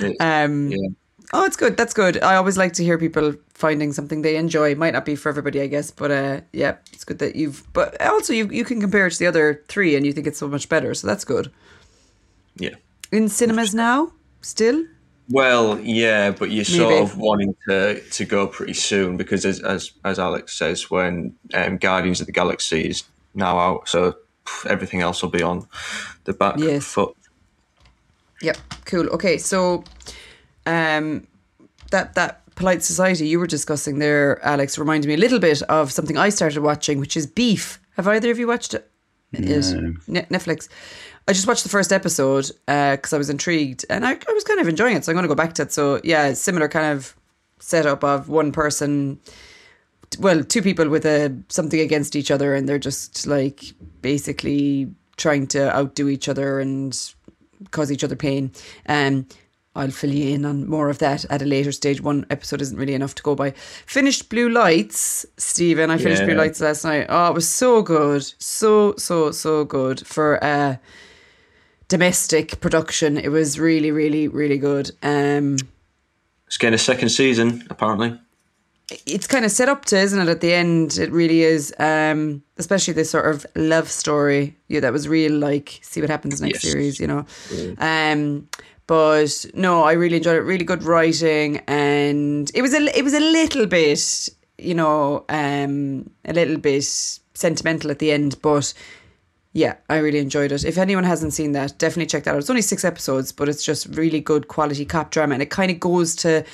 It's- 0.00 0.16
Um, 0.20 0.68
yeah. 0.70 0.88
Oh, 1.34 1.44
it's 1.44 1.56
good. 1.56 1.76
That's 1.76 1.92
good. 1.92 2.22
I 2.22 2.36
always 2.36 2.56
like 2.56 2.72
to 2.74 2.82
hear 2.84 2.96
people 2.96 3.34
finding 3.52 3.92
something 3.92 4.22
they 4.22 4.36
enjoy. 4.36 4.74
Might 4.74 4.94
not 4.94 5.04
be 5.04 5.14
for 5.14 5.28
everybody, 5.28 5.60
I 5.60 5.66
guess, 5.66 5.90
but 5.90 6.10
uh, 6.10 6.40
yeah, 6.54 6.76
it's 6.94 7.04
good 7.04 7.18
that 7.18 7.36
you've. 7.36 7.62
But 7.74 8.00
also, 8.00 8.32
you 8.32 8.48
you 8.50 8.64
can 8.64 8.80
compare 8.80 9.06
it 9.06 9.12
to 9.12 9.18
the 9.18 9.26
other 9.26 9.62
three, 9.68 9.94
and 9.94 10.06
you 10.06 10.14
think 10.14 10.26
it's 10.26 10.38
so 10.38 10.48
much 10.48 10.68
better. 10.70 10.94
So 10.94 11.06
that's 11.06 11.24
good. 11.26 11.50
yeah. 12.56 12.76
In 13.12 13.28
cinemas 13.28 13.74
now, 13.74 14.12
still. 14.40 14.84
Well, 15.30 15.78
yeah, 15.80 16.30
but 16.30 16.50
you're 16.50 16.64
sort 16.64 16.94
of 17.02 17.18
wanting 17.18 17.54
to 17.68 18.00
to 18.00 18.24
go 18.24 18.46
pretty 18.46 18.72
soon 18.74 19.16
because 19.18 19.44
as 19.44 19.60
as, 19.60 19.92
as 20.04 20.18
Alex 20.18 20.56
says, 20.56 20.90
when 20.90 21.34
um, 21.52 21.76
Guardians 21.76 22.20
of 22.20 22.26
the 22.26 22.32
Galaxy 22.32 22.88
is 22.88 23.04
now 23.34 23.58
out, 23.58 23.88
so 23.88 24.16
everything 24.66 25.02
else 25.02 25.22
will 25.22 25.30
be 25.30 25.42
on 25.42 25.66
the 26.24 26.32
back 26.32 26.58
Yes. 26.58 26.86
foot. 26.86 27.14
Yep. 28.40 28.56
Cool. 28.86 29.08
Okay. 29.08 29.36
So, 29.36 29.84
um, 30.64 31.26
that 31.90 32.14
that 32.14 32.42
polite 32.54 32.82
society 32.82 33.28
you 33.28 33.38
were 33.38 33.46
discussing 33.46 33.98
there, 33.98 34.42
Alex, 34.44 34.78
reminded 34.78 35.08
me 35.08 35.14
a 35.14 35.18
little 35.18 35.38
bit 35.40 35.62
of 35.62 35.92
something 35.92 36.16
I 36.16 36.30
started 36.30 36.62
watching, 36.62 37.00
which 37.00 37.16
is 37.16 37.26
Beef. 37.26 37.78
Have 37.96 38.08
either 38.08 38.30
of 38.30 38.38
you 38.38 38.46
watched 38.46 38.74
it? 38.74 38.90
It 39.32 39.44
is 39.44 39.74
Ne- 40.06 40.22
Netflix. 40.22 40.68
I 41.26 41.32
just 41.32 41.46
watched 41.46 41.62
the 41.62 41.68
first 41.68 41.92
episode 41.92 42.50
because 42.66 43.12
I 43.12 43.18
was 43.18 43.28
intrigued, 43.28 43.84
and 43.90 44.06
I, 44.06 44.12
I 44.12 44.32
was 44.32 44.44
kind 44.44 44.60
of 44.60 44.68
enjoying 44.68 44.96
it. 44.96 45.04
So 45.04 45.12
I'm 45.12 45.16
going 45.16 45.24
to 45.24 45.28
go 45.28 45.34
back 45.34 45.54
to 45.54 45.62
it. 45.62 45.72
So 45.72 46.00
yeah, 46.02 46.32
similar 46.32 46.68
kind 46.68 46.86
of 46.86 47.14
setup 47.60 48.02
of 48.04 48.28
one 48.28 48.52
person 48.52 49.20
well, 50.18 50.42
two 50.42 50.62
people 50.62 50.88
with 50.88 51.04
a 51.04 51.36
something 51.48 51.80
against 51.80 52.16
each 52.16 52.30
other, 52.30 52.54
and 52.54 52.68
they're 52.68 52.78
just 52.78 53.26
like 53.26 53.72
basically 54.00 54.90
trying 55.16 55.46
to 55.48 55.74
outdo 55.74 56.08
each 56.08 56.28
other 56.28 56.60
and 56.60 57.12
cause 57.70 57.92
each 57.92 58.04
other 58.04 58.16
pain. 58.16 58.52
Um, 58.86 59.26
I'll 59.74 59.90
fill 59.90 60.12
you 60.12 60.34
in 60.34 60.44
on 60.44 60.68
more 60.68 60.88
of 60.90 60.98
that 60.98 61.24
at 61.30 61.40
a 61.42 61.44
later 61.44 61.70
stage. 61.72 62.00
One 62.00 62.26
episode 62.30 62.60
isn't 62.60 62.76
really 62.76 62.94
enough 62.94 63.14
to 63.16 63.22
go 63.22 63.34
by. 63.36 63.52
Finished 63.86 64.28
Blue 64.28 64.48
Lights, 64.48 65.24
Steven. 65.36 65.90
I 65.90 65.98
finished 65.98 66.22
Yeah. 66.22 66.26
Blue 66.26 66.34
Lights 66.36 66.60
last 66.60 66.84
night. 66.84 67.06
Oh, 67.08 67.28
it 67.28 67.34
was 67.34 67.48
so 67.48 67.82
good, 67.82 68.24
so 68.38 68.94
so 68.96 69.30
so 69.30 69.64
good 69.64 70.04
for 70.06 70.42
uh 70.42 70.76
domestic 71.88 72.60
production. 72.60 73.16
It 73.16 73.28
was 73.30 73.58
really 73.58 73.90
really 73.90 74.28
really 74.28 74.58
good. 74.58 74.90
Um, 75.02 75.56
It's 76.46 76.56
getting 76.58 76.74
a 76.74 76.78
second 76.78 77.10
season 77.10 77.66
apparently. 77.70 78.18
it's 79.06 79.26
kind 79.26 79.44
of 79.44 79.50
set 79.50 79.68
up 79.68 79.84
to, 79.84 79.98
isn't 79.98 80.18
it? 80.18 80.28
At 80.28 80.40
the 80.40 80.52
end, 80.54 80.96
it 80.98 81.12
really 81.12 81.42
is. 81.42 81.74
Um, 81.78 82.42
especially 82.56 82.94
this 82.94 83.10
sort 83.10 83.26
of 83.26 83.46
love 83.54 83.90
story. 83.90 84.56
Yeah, 84.68 84.80
that 84.80 84.92
was 84.94 85.06
real. 85.08 85.32
Like, 85.32 85.78
see 85.82 86.00
what 86.00 86.08
happens 86.10 86.40
next 86.40 86.64
Yes. 86.64 86.72
series. 86.72 86.98
You 87.00 87.06
know. 87.06 87.26
Um, 87.78 88.48
but 88.88 89.46
no, 89.54 89.84
I 89.84 89.92
really 89.92 90.16
enjoyed 90.16 90.38
it. 90.38 90.40
Really 90.40 90.64
good 90.64 90.82
writing, 90.82 91.58
and 91.68 92.50
it 92.54 92.62
was 92.62 92.74
a 92.74 92.98
it 92.98 93.04
was 93.04 93.14
a 93.14 93.20
little 93.20 93.66
bit, 93.66 94.28
you 94.58 94.74
know, 94.74 95.24
um, 95.28 96.10
a 96.24 96.32
little 96.32 96.56
bit 96.56 96.84
sentimental 97.34 97.92
at 97.92 98.00
the 98.00 98.10
end, 98.10 98.42
but. 98.42 98.74
Yeah, 99.54 99.76
I 99.88 99.96
really 99.96 100.18
enjoyed 100.18 100.52
it. 100.52 100.62
If 100.64 100.76
anyone 100.78 101.04
hasn't 101.04 101.32
seen 101.32 101.52
that, 101.52 101.78
definitely 101.78 102.06
check 102.06 102.24
that 102.24 102.34
out. 102.34 102.38
It's 102.38 102.50
only 102.50 102.62
six 102.62 102.84
episodes, 102.84 103.32
but 103.32 103.48
it's 103.48 103.64
just 103.64 103.86
really 103.96 104.20
good 104.20 104.46
quality 104.46 104.84
cop 104.84 105.10
drama, 105.10 105.32
and 105.32 105.42
it 105.42 105.50
kind 105.50 105.70
of 105.70 105.80
goes 105.80 106.14
to 106.16 106.44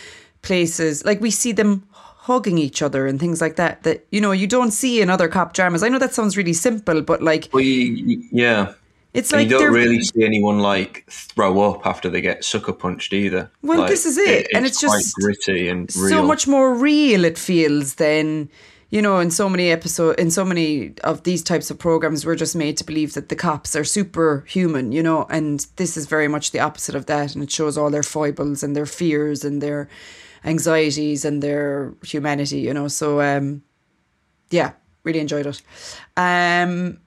places 0.42 1.04
like 1.04 1.20
we 1.20 1.30
see 1.30 1.52
them 1.52 1.86
hugging 1.92 2.56
each 2.56 2.80
other 2.82 3.06
and 3.06 3.18
things 3.18 3.40
like 3.40 3.56
that. 3.56 3.82
That 3.82 4.06
you 4.10 4.20
know 4.20 4.30
you 4.30 4.46
don't 4.46 4.70
see 4.70 5.02
in 5.02 5.10
other 5.10 5.28
cop 5.28 5.52
dramas. 5.54 5.82
I 5.82 5.88
know 5.88 5.98
that 5.98 6.14
sounds 6.14 6.36
really 6.36 6.52
simple, 6.54 7.02
but 7.02 7.20
like 7.20 7.52
you- 7.52 8.22
yeah, 8.30 8.72
it's 9.14 9.32
and 9.32 9.42
like 9.42 9.50
you 9.50 9.58
don't 9.58 9.72
really 9.72 10.02
see 10.02 10.24
anyone 10.24 10.58
like 10.58 11.04
throw 11.08 11.60
up 11.60 11.86
after 11.86 12.10
they 12.10 12.20
get 12.20 12.44
sucker 12.44 12.72
punched 12.72 13.12
either. 13.12 13.50
Well, 13.62 13.80
Like, 13.80 13.90
this 13.90 14.04
is 14.04 14.18
it, 14.18 14.48
and 14.54 14.66
it's 14.66 14.80
quite 14.80 14.98
just 14.98 15.14
gritty 15.14 15.68
and 15.68 15.88
real. 15.96 16.08
so 16.08 16.22
much 16.22 16.46
more 16.46 16.74
real. 16.74 17.24
It 17.24 17.38
feels 17.38 17.94
than 17.94 18.50
you 18.90 19.00
know 19.00 19.18
in 19.18 19.30
so 19.30 19.48
many 19.48 19.70
episode 19.70 20.18
in 20.18 20.30
so 20.30 20.44
many 20.44 20.94
of 21.04 21.22
these 21.22 21.42
types 21.42 21.70
of 21.70 21.78
programs 21.78 22.26
we're 22.26 22.36
just 22.36 22.54
made 22.54 22.76
to 22.76 22.84
believe 22.84 23.14
that 23.14 23.28
the 23.28 23.34
cops 23.34 23.74
are 23.74 23.82
superhuman 23.82 24.92
you 24.92 25.02
know 25.02 25.26
and 25.30 25.66
this 25.76 25.96
is 25.96 26.06
very 26.06 26.28
much 26.28 26.52
the 26.52 26.60
opposite 26.60 26.94
of 26.94 27.06
that 27.06 27.34
and 27.34 27.42
it 27.42 27.50
shows 27.50 27.76
all 27.76 27.90
their 27.90 28.04
foibles 28.04 28.62
and 28.62 28.76
their 28.76 28.86
fears 28.86 29.44
and 29.44 29.60
their 29.60 29.88
anxieties 30.44 31.24
and 31.24 31.42
their 31.42 31.94
humanity 32.04 32.60
you 32.60 32.72
know 32.72 32.86
so 32.86 33.20
um 33.20 33.62
yeah 34.50 34.72
really 35.02 35.18
enjoyed 35.18 35.46
it 35.46 35.60
um 36.16 36.98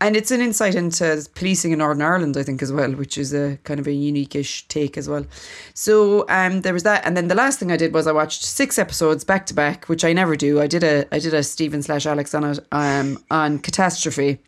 and 0.00 0.16
it's 0.16 0.30
an 0.30 0.40
insight 0.40 0.74
into 0.74 1.26
policing 1.34 1.72
in 1.72 1.78
Northern 1.78 2.02
Ireland, 2.02 2.36
I 2.36 2.42
think, 2.42 2.62
as 2.62 2.72
well, 2.72 2.92
which 2.92 3.16
is 3.16 3.32
a 3.32 3.58
kind 3.64 3.80
of 3.80 3.86
a 3.86 3.92
unique-ish 3.92 4.68
take 4.68 4.98
as 4.98 5.08
well. 5.08 5.24
So 5.72 6.26
um, 6.28 6.60
there 6.60 6.74
was 6.74 6.82
that, 6.82 7.04
and 7.06 7.16
then 7.16 7.28
the 7.28 7.34
last 7.34 7.58
thing 7.58 7.72
I 7.72 7.76
did 7.76 7.94
was 7.94 8.06
I 8.06 8.12
watched 8.12 8.44
six 8.44 8.78
episodes 8.78 9.24
back 9.24 9.46
to 9.46 9.54
back, 9.54 9.86
which 9.86 10.04
I 10.04 10.12
never 10.12 10.36
do. 10.36 10.60
I 10.60 10.66
did 10.66 10.84
a 10.84 11.06
I 11.12 11.18
did 11.18 11.32
a 11.32 11.42
Steven 11.42 11.82
slash 11.82 12.04
Alex 12.04 12.34
on 12.34 12.44
it 12.44 12.58
um, 12.72 13.24
on 13.30 13.58
Catastrophe, 13.58 14.38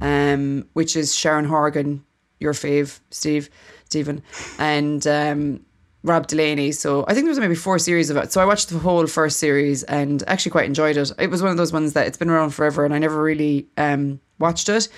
um, 0.00 0.68
which 0.74 0.96
is 0.96 1.14
Sharon 1.14 1.46
Horgan, 1.46 2.04
your 2.38 2.52
fave, 2.52 3.00
Steve, 3.10 3.50
Steven, 3.86 4.22
and 4.58 5.04
um, 5.08 5.60
Rob 6.04 6.28
Delaney. 6.28 6.70
So 6.70 7.04
I 7.08 7.14
think 7.14 7.24
there 7.24 7.30
was 7.30 7.40
maybe 7.40 7.54
four 7.54 7.78
series 7.78 8.10
of 8.10 8.16
it. 8.18 8.30
So 8.30 8.40
I 8.40 8.44
watched 8.44 8.68
the 8.68 8.78
whole 8.78 9.06
first 9.06 9.38
series 9.38 9.82
and 9.84 10.22
actually 10.28 10.52
quite 10.52 10.66
enjoyed 10.66 10.96
it. 10.96 11.10
It 11.18 11.30
was 11.30 11.42
one 11.42 11.50
of 11.50 11.56
those 11.56 11.72
ones 11.72 11.94
that 11.94 12.06
it's 12.06 12.18
been 12.18 12.30
around 12.30 12.50
forever 12.50 12.84
and 12.84 12.94
I 12.94 12.98
never 12.98 13.20
really 13.20 13.66
um, 13.76 14.20
watched 14.38 14.68
it. 14.68 14.88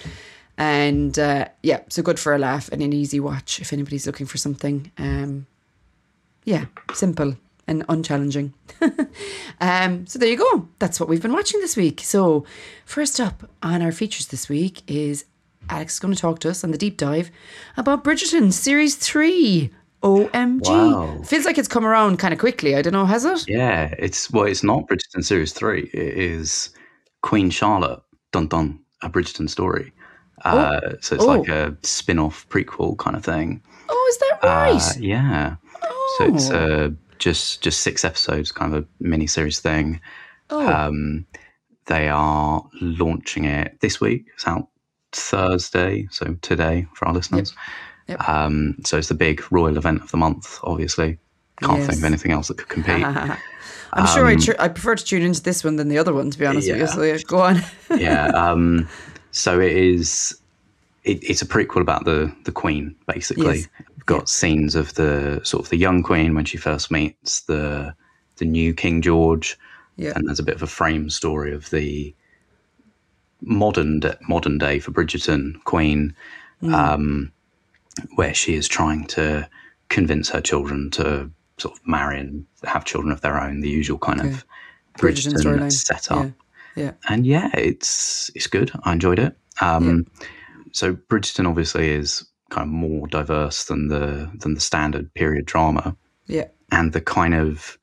And 0.58 1.18
uh, 1.18 1.48
yeah, 1.62 1.80
so 1.88 2.02
good 2.02 2.18
for 2.18 2.34
a 2.34 2.38
laugh 2.38 2.70
and 2.72 2.82
an 2.82 2.92
easy 2.92 3.20
watch 3.20 3.60
if 3.60 3.72
anybody's 3.72 4.06
looking 4.06 4.26
for 4.26 4.38
something. 4.38 4.90
Um, 4.96 5.46
yeah, 6.44 6.66
simple 6.94 7.36
and 7.66 7.84
unchallenging. 7.88 8.54
um, 9.60 10.06
so 10.06 10.18
there 10.18 10.28
you 10.28 10.38
go. 10.38 10.68
That's 10.78 10.98
what 10.98 11.08
we've 11.08 11.22
been 11.22 11.32
watching 11.32 11.60
this 11.60 11.76
week. 11.76 12.00
So 12.02 12.46
first 12.84 13.20
up 13.20 13.50
on 13.62 13.82
our 13.82 13.92
features 13.92 14.28
this 14.28 14.48
week 14.48 14.82
is 14.86 15.24
Alex 15.68 15.94
is 15.94 15.98
going 16.00 16.14
to 16.14 16.20
talk 16.20 16.38
to 16.40 16.50
us 16.50 16.64
on 16.64 16.70
the 16.70 16.78
deep 16.78 16.96
dive 16.96 17.30
about 17.76 18.04
Bridgerton 18.04 18.52
Series 18.52 18.96
3. 18.96 19.70
OMG. 20.02 20.68
Wow. 20.68 21.22
Feels 21.22 21.44
like 21.44 21.58
it's 21.58 21.66
come 21.66 21.84
around 21.84 22.18
kind 22.18 22.32
of 22.32 22.38
quickly. 22.38 22.76
I 22.76 22.82
don't 22.82 22.92
know, 22.92 23.06
has 23.06 23.24
it? 23.24 23.48
Yeah, 23.48 23.92
it's 23.98 24.30
well, 24.30 24.44
it's 24.44 24.62
not 24.62 24.86
Bridgerton 24.86 25.24
series 25.24 25.52
three. 25.52 25.90
It 25.92 26.18
is 26.18 26.70
Queen 27.22 27.50
Charlotte. 27.50 28.00
Dun 28.30 28.46
dun, 28.46 28.78
a 29.02 29.10
Bridgerton 29.10 29.48
story. 29.48 29.92
Uh, 30.44 30.80
so 31.00 31.14
it's 31.16 31.24
Oh. 31.24 31.28
like 31.28 31.48
a 31.48 31.76
spin-off 31.82 32.48
prequel 32.48 32.96
kind 32.98 33.16
of 33.16 33.24
thing. 33.24 33.62
Oh, 33.88 34.06
is 34.10 34.18
that 34.18 34.38
right? 34.46 34.74
Uh, 34.74 35.00
yeah. 35.00 35.56
So 36.18 36.24
it's 36.34 36.50
uh, 36.50 36.90
just 37.18 37.62
just 37.62 37.80
six 37.80 38.04
episodes, 38.04 38.52
kind 38.52 38.74
of 38.74 38.84
a 38.84 38.86
mini 39.00 39.26
series 39.26 39.60
thing. 39.60 40.00
oh, 40.50 40.66
Um, 40.66 41.26
they 41.86 42.08
are 42.08 42.64
launching 42.80 43.44
it 43.44 43.78
this 43.80 44.00
week. 44.00 44.26
It's 44.34 44.46
out 44.46 44.68
Thursday, 45.12 46.06
so 46.10 46.36
today 46.42 46.86
for 46.94 47.08
our 47.08 47.14
listeners. 47.14 47.54
Yep. 48.08 48.28
Um, 48.28 48.76
so 48.84 48.98
it's 48.98 49.08
the 49.08 49.14
big 49.14 49.42
royal 49.50 49.76
event 49.76 50.02
of 50.02 50.10
the 50.10 50.16
month. 50.16 50.58
Obviously, 50.64 51.18
can't 51.64 51.82
think 51.82 51.98
of 51.98 52.04
anything 52.04 52.32
else 52.32 52.48
that 52.48 52.58
could 52.58 52.68
compete. 52.68 53.04
I'm 53.92 54.06
sure 54.08 54.26
I, 54.26 54.36
tr- 54.36 54.52
I 54.58 54.68
prefer 54.68 54.94
to 54.96 55.04
tune 55.04 55.22
into 55.22 55.42
this 55.42 55.64
one 55.64 55.76
than 55.76 55.88
the 55.88 55.96
other 55.96 56.12
one, 56.12 56.30
to 56.30 56.38
be 56.38 56.44
honest 56.44 56.68
with 56.68 56.78
you. 56.78 56.86
So 56.86 57.18
go 57.26 57.38
on. 57.40 57.62
yeah. 57.96 58.26
Um, 58.28 58.88
so 59.30 59.58
it 59.60 59.72
is. 59.72 60.38
It, 61.04 61.22
it's 61.22 61.40
a 61.40 61.46
prequel 61.46 61.80
about 61.80 62.04
the 62.04 62.34
the 62.44 62.52
Queen, 62.52 62.94
basically. 63.06 63.58
Yes. 63.58 63.68
We've 63.96 64.06
got 64.06 64.28
scenes 64.28 64.74
of 64.74 64.94
the 64.94 65.40
sort 65.44 65.64
of 65.64 65.70
the 65.70 65.76
young 65.76 66.02
Queen 66.02 66.34
when 66.34 66.44
she 66.44 66.56
first 66.58 66.90
meets 66.90 67.40
the 67.42 67.94
the 68.36 68.44
new 68.44 68.74
King 68.74 69.00
George, 69.00 69.56
Yeah. 69.96 70.12
and 70.14 70.28
there's 70.28 70.40
a 70.40 70.42
bit 70.44 70.56
of 70.56 70.62
a 70.62 70.66
frame 70.66 71.08
story 71.08 71.54
of 71.54 71.70
the 71.70 72.14
modern 73.40 74.02
modern 74.28 74.58
day 74.58 74.78
for 74.78 74.90
Bridgerton 74.90 75.62
Queen, 75.64 76.14
Hmm. 76.60 76.74
um, 76.74 77.32
where 78.16 78.34
she 78.34 78.54
is 78.54 78.66
trying 78.68 79.06
to 79.06 79.48
convince 79.88 80.28
her 80.30 80.40
children 80.40 80.90
to 80.92 81.30
sort 81.58 81.76
of 81.78 81.86
marry 81.86 82.20
and 82.20 82.44
have 82.64 82.84
children 82.84 83.12
of 83.12 83.20
their 83.20 83.40
own. 83.40 83.60
The 83.60 83.68
usual 83.70 83.98
kind 83.98 84.20
Okay. 84.20 84.30
of 84.30 84.44
Bridgerton 84.98 85.34
Bridgerton 85.34 85.72
setup 85.72 86.24
Yeah. 86.24 86.30
Yeah. 86.84 86.92
and 87.08 87.26
yeah, 87.26 87.50
it's 87.54 88.30
it's 88.34 88.46
good. 88.46 88.70
I 88.84 88.92
enjoyed 88.92 89.18
it. 89.18 89.36
Um, 89.60 90.06
So 90.72 90.94
Bridgerton 90.94 91.48
obviously 91.48 91.88
is 91.90 92.26
kind 92.50 92.66
of 92.68 92.72
more 92.72 93.06
diverse 93.06 93.64
than 93.64 93.88
the 93.88 94.30
than 94.40 94.54
the 94.54 94.60
standard 94.60 95.12
period 95.14 95.46
drama, 95.46 95.96
Yeah. 96.26 96.48
and 96.70 96.92
the 96.92 97.00
kind 97.00 97.34
of 97.34 97.78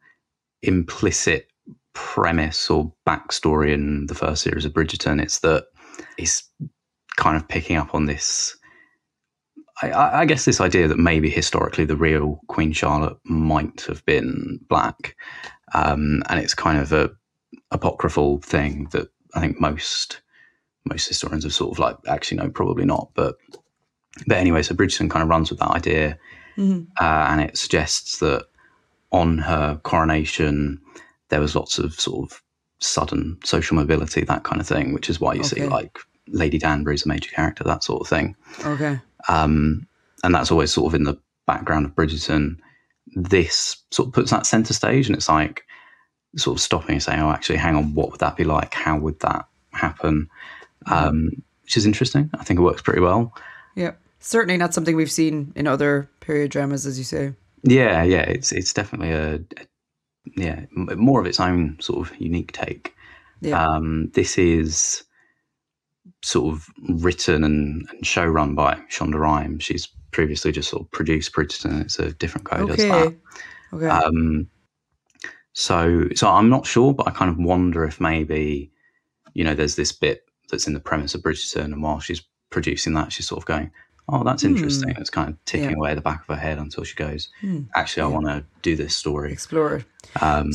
implicit 0.61 1.47
premise 1.93 2.69
or 2.69 2.91
backstory 3.07 3.71
in 3.73 4.05
the 4.07 4.15
first 4.15 4.41
series 4.43 4.65
of 4.65 4.73
Bridgerton 4.73 5.21
it's 5.21 5.39
that 5.39 5.65
it's 6.17 6.43
kind 7.17 7.37
of 7.37 7.47
picking 7.47 7.77
up 7.77 7.93
on 7.93 8.05
this. 8.05 8.55
I- 9.81 10.21
I, 10.21 10.25
guess 10.25 10.45
this 10.45 10.61
idea 10.61 10.87
that 10.87 10.99
maybe 10.99 11.29
historically 11.29 11.85
the 11.85 11.95
real 11.97 12.39
Queen 12.47 12.71
Charlotte 12.73 13.17
might 13.25 13.81
have 13.87 14.05
been 14.05 14.59
black, 14.69 15.15
um, 15.73 16.21
and 16.29 16.39
it's 16.39 16.53
kind 16.53 16.77
of 16.79 16.91
a 16.93 17.09
apocryphal 17.71 18.39
thing 18.41 18.87
that 18.91 19.07
I 19.33 19.39
think 19.39 19.59
most 19.59 20.21
most 20.85 21.07
historians 21.07 21.43
have 21.43 21.53
sort 21.53 21.71
of 21.71 21.79
like 21.79 21.97
actually 22.07 22.37
no, 22.37 22.49
probably 22.49 22.85
not, 22.85 23.09
but 23.15 23.35
but 24.27 24.37
anyway, 24.37 24.61
so 24.61 24.75
Bridgerton 24.75 25.09
kind 25.09 25.23
of 25.23 25.29
runs 25.29 25.49
with 25.49 25.59
that 25.59 25.71
idea, 25.71 26.17
Mhm. 26.57 26.87
uh, 27.01 27.27
and 27.31 27.41
it 27.41 27.57
suggests 27.57 28.19
that 28.19 28.45
on 29.11 29.39
her 29.39 29.79
coronation 29.83 30.79
there 31.29 31.39
was 31.39 31.55
lots 31.55 31.79
of 31.79 31.99
sort 31.99 32.31
of 32.31 32.43
sudden 32.79 33.37
social 33.43 33.75
mobility, 33.75 34.23
that 34.23 34.43
kind 34.43 34.61
of 34.61 34.67
thing, 34.67 34.93
which 34.93 35.09
is 35.09 35.19
why 35.19 35.33
you 35.33 35.43
see 35.43 35.65
like 35.65 35.97
Lady 36.27 36.59
Danbury's 36.59 37.05
a 37.05 37.09
major 37.09 37.31
character, 37.31 37.63
that 37.63 37.83
sort 37.83 38.01
of 38.01 38.07
thing. 38.07 38.35
Okay. 38.65 38.99
Um, 39.27 39.87
and 40.23 40.33
that's 40.33 40.51
always 40.51 40.71
sort 40.71 40.91
of 40.91 40.95
in 40.95 41.03
the 41.03 41.17
background 41.45 41.85
of 41.85 41.95
Bridgerton. 41.95 42.57
This 43.15 43.77
sort 43.91 44.07
of 44.07 44.13
puts 44.13 44.31
that 44.31 44.45
center 44.45 44.73
stage, 44.73 45.07
and 45.07 45.15
it's 45.15 45.29
like 45.29 45.63
sort 46.35 46.57
of 46.57 46.61
stopping 46.61 46.95
and 46.95 47.03
saying, 47.03 47.21
"Oh, 47.21 47.31
actually, 47.31 47.57
hang 47.57 47.75
on, 47.75 47.93
what 47.93 48.11
would 48.11 48.19
that 48.21 48.37
be 48.37 48.43
like? 48.43 48.73
How 48.73 48.97
would 48.97 49.19
that 49.19 49.47
happen?" 49.71 50.29
Um, 50.87 51.29
which 51.63 51.77
is 51.77 51.85
interesting. 51.85 52.29
I 52.33 52.43
think 52.43 52.59
it 52.59 52.63
works 52.63 52.81
pretty 52.81 53.01
well. 53.01 53.33
Yeah. 53.75 53.91
Certainly 54.19 54.57
not 54.57 54.73
something 54.73 54.95
we've 54.95 55.11
seen 55.11 55.51
in 55.55 55.67
other 55.67 56.09
period 56.21 56.51
dramas, 56.51 56.85
as 56.85 56.97
you 56.97 57.03
say. 57.03 57.33
Yeah, 57.63 58.03
yeah, 58.03 58.21
it's 58.21 58.51
it's 58.51 58.73
definitely 58.73 59.11
a, 59.11 59.35
a 59.35 59.67
yeah 60.37 60.65
more 60.73 61.19
of 61.19 61.25
its 61.25 61.39
own 61.39 61.77
sort 61.79 62.07
of 62.07 62.21
unique 62.21 62.51
take. 62.53 62.95
Yeah. 63.41 63.61
Um, 63.61 64.09
this 64.13 64.37
is 64.37 65.03
sort 66.23 66.53
of 66.53 66.67
written 67.03 67.43
and, 67.43 67.85
and 67.91 68.05
show 68.05 68.25
run 68.25 68.55
by 68.55 68.75
Shonda 68.89 69.19
Rhimes. 69.19 69.63
She's 69.63 69.87
previously 70.11 70.51
just 70.51 70.69
sort 70.69 70.83
of 70.83 70.91
produced 70.91 71.33
Bridgerton. 71.33 71.81
It's 71.81 71.99
a 71.99 72.13
different 72.13 72.45
guy 72.49 72.57
who 72.59 72.67
does 72.67 72.77
that. 72.77 72.91
okay. 73.07 73.17
Okay. 73.73 73.87
Um, 73.87 74.47
so, 75.53 76.07
so 76.15 76.27
I'm 76.29 76.49
not 76.49 76.65
sure, 76.65 76.93
but 76.93 77.07
I 77.07 77.11
kind 77.11 77.29
of 77.29 77.37
wonder 77.37 77.83
if 77.85 77.99
maybe, 78.01 78.71
you 79.33 79.43
know, 79.43 79.53
there's 79.53 79.75
this 79.75 79.91
bit 79.91 80.23
that's 80.49 80.67
in 80.67 80.73
the 80.73 80.79
premise 80.79 81.13
of 81.13 81.21
Bridgerton, 81.21 81.65
and 81.65 81.83
while 81.83 81.99
she's 81.99 82.21
producing 82.49 82.93
that, 82.93 83.11
she's 83.11 83.27
sort 83.27 83.41
of 83.41 83.45
going, 83.45 83.71
"Oh, 84.09 84.23
that's 84.23 84.43
interesting." 84.43 84.93
It's 84.97 85.09
kind 85.09 85.29
of 85.29 85.45
ticking 85.45 85.65
Hmm. 85.69 85.71
Yeah. 85.71 85.77
away 85.77 85.91
at 85.91 85.95
the 85.95 86.01
back 86.01 86.21
of 86.21 86.27
her 86.27 86.41
head 86.41 86.57
until 86.57 86.83
she 86.83 86.95
goes, 86.95 87.29
Hmm. 87.41 87.61
"Actually, 87.75 88.03
I 88.03 88.07
want 88.07 88.25
to 88.27 88.45
do 88.61 88.75
this 88.75 88.95
story." 88.95 89.31
Explore 89.31 89.75
it. 89.77 89.85
Um, 90.21 90.51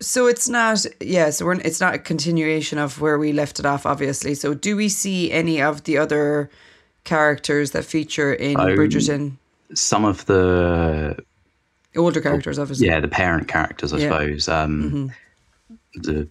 So 0.00 0.26
it's 0.26 0.48
not, 0.48 0.84
yeah. 1.00 1.30
So 1.30 1.44
we're, 1.44 1.60
it's 1.60 1.80
not 1.80 1.94
a 1.94 1.98
continuation 1.98 2.78
of 2.78 3.00
where 3.00 3.18
we 3.18 3.32
left 3.32 3.58
it 3.58 3.66
off, 3.66 3.84
obviously. 3.84 4.34
So 4.34 4.54
do 4.54 4.74
we 4.76 4.88
see 4.88 5.30
any 5.30 5.60
of 5.60 5.84
the 5.84 5.98
other 5.98 6.50
characters 7.04 7.72
that 7.72 7.84
feature 7.84 8.32
in 8.32 8.58
Oh, 8.58 8.66
Bridgerton? 8.68 9.36
some 9.74 10.04
of 10.04 10.24
the 10.26 11.16
Older 11.96 12.20
characters, 12.20 12.58
obviously. 12.58 12.86
yeah, 12.86 13.00
the 13.00 13.08
parent 13.08 13.48
characters, 13.48 13.92
I 13.92 13.98
Yeah. 13.98 14.08
suppose. 14.10 14.48
Um, 14.48 15.12
The 15.94 16.28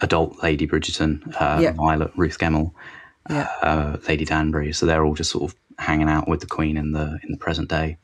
adult 0.00 0.42
Lady 0.42 0.66
Bridgerton, 0.66 1.22
uh, 1.40 1.60
Yeah. 1.62 1.72
Violet, 1.72 2.10
Ruth 2.16 2.38
Gemmell, 2.38 2.72
Yeah. 3.30 3.48
uh, 3.62 3.96
Lady 4.08 4.24
Danbury. 4.24 4.72
So 4.72 4.86
they're 4.86 5.04
all 5.04 5.14
just 5.14 5.30
sort 5.30 5.50
of 5.50 5.56
hanging 5.78 6.08
out 6.08 6.28
with 6.28 6.40
the 6.40 6.46
Queen 6.46 6.76
in 6.76 6.92
the 6.92 7.18
in 7.22 7.30
the 7.30 7.36
present 7.36 7.68
day. 7.68 7.96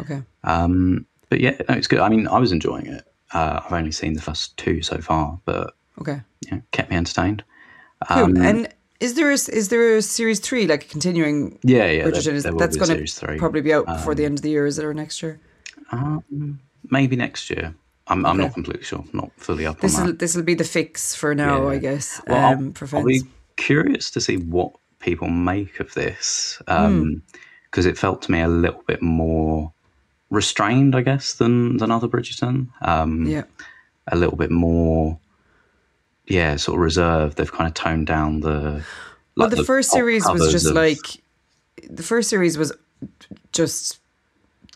Okay. 0.00 0.22
Um, 0.44 1.06
but 1.30 1.40
yeah, 1.40 1.56
no, 1.68 1.74
it's 1.74 1.86
good. 1.88 2.00
I 2.00 2.08
mean, 2.10 2.28
I 2.28 2.38
was 2.38 2.52
enjoying 2.52 2.86
it. 2.86 3.04
Uh, 3.34 3.60
I've 3.64 3.72
only 3.72 3.92
seen 3.92 4.14
the 4.14 4.22
first 4.22 4.56
two 4.56 4.82
so 4.82 4.98
far, 4.98 5.38
but 5.44 5.74
Okay. 6.00 6.20
yeah, 6.42 6.60
kept 6.72 6.90
me 6.90 6.96
entertained. 6.96 7.44
Cool. 8.08 8.24
Um, 8.24 8.36
and 8.36 8.68
is 9.00 9.14
there 9.14 9.30
a, 9.30 9.34
is 9.34 9.68
there 9.68 9.96
a 9.96 10.02
series 10.02 10.40
three 10.40 10.66
like 10.66 10.88
continuing? 10.88 11.58
yeah, 11.62 11.90
yeah, 11.90 12.04
Bridgerton 12.04 12.24
there, 12.24 12.34
is 12.34 12.42
there 12.42 12.52
will 12.52 12.58
that's 12.58 12.76
going 12.76 13.06
to 13.06 13.38
probably 13.38 13.60
be 13.60 13.72
out 13.72 13.86
before 13.86 14.14
the 14.14 14.24
end 14.24 14.38
of 14.38 14.42
the 14.42 14.50
year, 14.50 14.66
is 14.66 14.78
it, 14.78 14.84
or 14.84 14.92
next 14.94 15.22
year? 15.22 15.40
Um, 15.92 16.60
maybe 16.90 17.16
next 17.16 17.48
year. 17.50 17.74
I'm, 18.08 18.26
I'm 18.26 18.36
Okay. 18.36 18.46
not 18.46 18.54
completely 18.54 18.82
sure. 18.84 19.04
Not 19.12 19.30
fully 19.36 19.64
up 19.64 19.80
This 19.80 19.96
on 19.96 20.02
will 20.02 20.12
that. 20.12 20.18
this 20.18 20.34
will 20.34 20.42
be 20.42 20.54
the 20.54 20.64
fix 20.64 21.14
for 21.14 21.34
now, 21.34 21.62
Yeah. 21.68 21.74
I 21.74 21.78
guess. 21.78 22.20
Well, 22.26 22.44
I'll- 22.44 22.56
um, 22.58 22.72
for 22.72 22.96
I'll, 22.96 23.04
be 23.04 23.22
curious 23.56 24.10
to 24.10 24.20
see 24.20 24.36
what 24.38 24.72
people 24.98 25.28
make 25.28 25.78
of 25.80 25.92
this 25.94 26.60
Hmm. 26.68 27.14
because 27.70 27.86
it 27.86 27.96
felt 27.96 28.22
to 28.22 28.32
me 28.32 28.40
a 28.40 28.48
little 28.48 28.82
bit 28.86 29.00
more 29.02 29.72
restrained, 30.32 30.96
I 30.96 31.02
guess, 31.02 31.34
than 31.34 31.76
than 31.76 31.90
other 31.90 32.08
Bridgerton. 32.08 32.68
Um, 32.80 33.26
yeah. 33.26 33.44
a 34.10 34.16
little 34.16 34.36
bit 34.36 34.50
more, 34.50 35.18
yeah, 36.26 36.56
sort 36.56 36.78
of 36.78 36.82
reserved. 36.82 37.36
They've 37.36 37.52
kind 37.52 37.68
of 37.68 37.74
toned 37.74 38.06
down 38.08 38.40
the. 38.40 38.82
Well, 39.36 39.48
like 39.48 39.56
the, 39.56 39.64
first 39.64 39.90
series 39.90 40.26
was 40.26 40.50
just 40.50 40.66
of- 40.66 40.74
like 40.74 41.22
the 41.88 42.02
first 42.02 42.28
series 42.28 42.58
was 42.58 42.72
just 43.52 44.00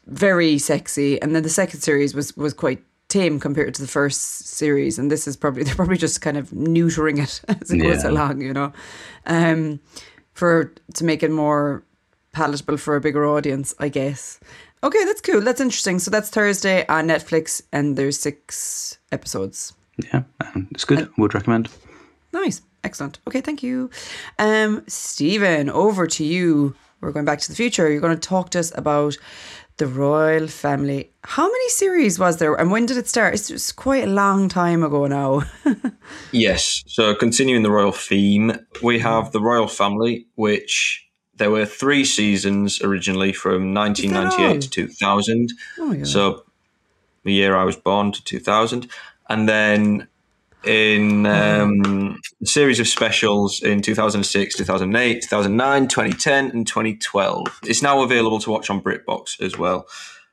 very 0.06 0.58
sexy, 0.58 1.20
and 1.20 1.34
then 1.34 1.42
the 1.42 1.48
second 1.48 1.80
series 1.80 2.14
was 2.14 2.36
was 2.36 2.52
quite 2.52 2.82
tame 3.08 3.40
compared 3.40 3.75
to 3.75 3.82
the 3.82 3.88
first 3.88 4.46
series. 4.46 4.98
And 4.98 5.10
this 5.10 5.26
is 5.26 5.36
probably 5.36 5.62
they're 5.64 5.75
probably 5.75 5.96
just 5.96 6.20
kind 6.20 6.36
of 6.36 6.50
neutering 6.50 7.18
it 7.18 7.40
as 7.62 7.70
it 7.70 7.78
goes 7.78 8.04
along, 8.04 8.42
you 8.42 8.52
know, 8.52 8.72
um, 9.25 9.80
for 10.34 10.72
to 10.94 11.04
make 11.04 11.22
it 11.22 11.30
more 11.30 11.82
palatable 12.32 12.76
for 12.76 12.96
a 12.96 13.00
bigger 13.00 13.25
audience, 13.26 13.75
I 13.78 13.88
guess. 13.88 14.38
Okay, 14.83 15.04
that's 15.04 15.21
cool. 15.21 15.40
That's 15.40 15.61
interesting. 15.61 15.99
So 15.99 16.11
that's 16.11 16.28
Thursday 16.30 16.87
on 16.87 17.06
Netflix, 17.09 17.62
and 17.73 17.97
there's 17.97 18.18
six 18.18 18.99
episodes. 19.11 19.73
Yeah, 20.12 20.23
um, 20.40 20.68
it's 20.71 20.85
good. 20.85 21.09
Would 21.18 21.35
recommend. 21.35 21.68
Nice. 22.33 22.62
Excellent. 22.85 23.18
Okay, 23.26 23.40
thank 23.40 23.62
you. 23.62 23.90
Um, 24.38 24.85
Steven, 24.87 25.68
over 25.71 26.06
to 26.06 26.25
you. 26.25 26.76
We're 27.00 27.11
going 27.12 27.25
back 27.25 27.40
to 27.40 27.49
the 27.49 27.56
future. 27.56 27.90
You're 27.90 28.00
going 28.00 28.14
to 28.14 28.28
talk 28.28 28.50
to 28.50 28.61
us 28.61 28.73
about 28.76 29.16
The 29.78 29.87
Royle 29.87 30.47
Family. 30.47 31.11
How 31.25 31.47
many 31.47 31.68
series 31.71 32.18
was 32.18 32.37
there, 32.37 32.54
and 32.54 32.71
when 32.71 32.87
did 32.87 32.97
it 32.97 33.09
start? 33.09 33.35
It's 33.35 33.49
just 33.49 33.76
quite 33.76 34.04
a 34.04 34.11
long 34.11 34.49
time 34.49 34.83
ago 34.85 35.06
now. 35.06 35.42
Yes. 36.33 36.85
So 36.87 37.14
continuing 37.14 37.62
the 37.62 37.71
royal 37.71 37.92
theme, 37.92 38.52
we 38.83 38.99
have 39.00 39.33
the 39.33 39.40
Royle 39.40 39.66
Family, 39.66 40.26
which 40.35 41.05
there 41.37 41.50
were 41.50 41.66
three 41.66 42.05
seasons 42.05 42.81
originally 42.83 43.33
from 43.33 43.75
1998 43.75 44.61
to 44.62 44.69
2000. 44.69 45.52
Oh! 45.78 46.05
So 46.05 46.45
the 47.25 47.33
year 47.33 47.57
I 47.57 47.64
was 47.64 47.76
born 47.76 48.12
to 48.12 48.25
2000, 48.25 48.88
and 49.28 49.49
then 49.49 50.09
in 50.64 51.26
um, 51.26 52.19
a 52.43 52.47
series 52.47 52.81
of 52.81 52.88
specials 52.88 53.62
in 53.62 53.83
2006, 53.83 54.57
2008, 54.57 55.23
2009, 55.23 55.88
2010, 55.88 56.50
and 56.50 56.66
2012. 56.66 57.61
It's 57.64 57.83
now 57.83 58.02
available 58.02 58.40
to 58.40 58.50
watch 58.50 58.69
on 58.69 58.81
BritBox 58.81 59.40
as 59.40 59.57
well. 59.57 59.87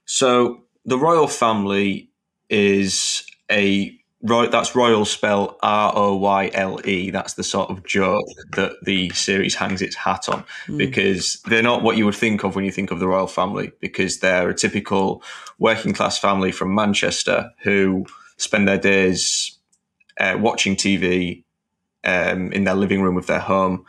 So 0.06 0.64
the 0.86 0.98
Royle 0.98 1.28
Family 1.28 2.10
is 2.50 3.26
a 3.52 3.96
Roy, 4.25 4.48
that's 4.48 4.74
royal 4.74 5.03
spell 5.03 5.58
R 5.62 5.92
O 5.94 6.15
Y 6.15 6.50
L 6.53 6.80
E. 6.88 7.12
That's 7.12 7.34
the 7.34 7.44
sort 7.44 7.70
of 7.70 7.86
joke 7.86 8.25
that 8.56 8.77
the 8.84 9.10
series 9.10 9.56
hangs 9.56 9.82
its 9.82 9.98
hat 9.98 10.30
on. 10.30 10.46
Because 10.77 11.42
they're 11.46 11.62
not 11.62 11.84
what 11.84 11.98
you 11.98 12.06
would 12.06 12.15
think 12.15 12.44
of 12.44 12.56
when 12.56 12.63
you 12.63 12.72
think 12.72 12.89
of 12.89 13.00
the 13.00 13.08
royal 13.08 13.27
family 13.27 13.74
because 13.82 14.20
they're 14.20 14.50
a 14.50 14.56
typical 14.56 15.22
working 15.60 15.94
class 15.94 16.18
family 16.18 16.53
from 16.53 16.74
Manchester 16.74 17.51
who 17.63 18.06
spend 18.38 18.65
their 18.65 18.77
days 18.77 19.58
uh, 20.20 20.38
watching 20.39 20.77
TV 20.77 21.44
um, 22.06 22.51
in 22.53 22.63
their 22.63 22.75
living 22.75 23.01
room 23.01 23.18
of 23.18 23.27
their 23.27 23.39
home 23.39 23.86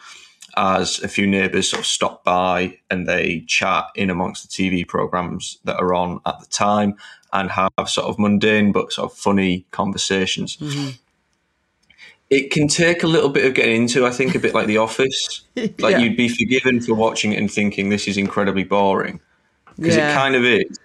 as 0.56 1.02
a 1.02 1.08
few 1.08 1.26
neighbours 1.26 1.70
sort 1.70 1.80
of 1.80 1.86
stop 1.86 2.24
by 2.24 2.78
and 2.90 3.08
they 3.08 3.40
chat 3.46 3.86
in 3.94 4.10
amongst 4.10 4.42
the 4.42 4.48
TV 4.48 4.86
programs 4.86 5.58
that 5.64 5.76
are 5.80 5.94
on 5.94 6.20
at 6.26 6.38
the 6.40 6.46
time 6.46 6.96
and 7.34 7.50
have 7.50 7.70
sort 7.86 8.06
of 8.06 8.18
mundane 8.18 8.72
but 8.72 8.92
sort 8.92 9.10
of 9.10 9.18
funny 9.18 9.66
conversations. 9.72 10.56
Mm-hmm. 10.56 10.90
It 12.30 12.50
can 12.50 12.68
take 12.68 13.02
a 13.02 13.06
little 13.06 13.28
bit 13.28 13.44
of 13.44 13.54
getting 13.54 13.82
into, 13.82 14.06
I 14.06 14.10
think, 14.10 14.34
a 14.34 14.38
bit 14.38 14.54
like 14.54 14.66
The 14.66 14.78
Office. 14.78 15.42
Like 15.56 15.78
Yeah. 15.78 15.98
you'd 15.98 16.16
be 16.16 16.28
forgiven 16.28 16.80
for 16.80 16.94
watching 16.94 17.32
it 17.32 17.38
and 17.38 17.50
thinking 17.50 17.90
this 17.90 18.08
is 18.08 18.16
incredibly 18.16 18.64
boring 18.64 19.20
because 19.76 19.96
Yeah. 19.96 20.10
it 20.10 20.14
kind 20.14 20.34
of 20.34 20.44
is. 20.44 20.78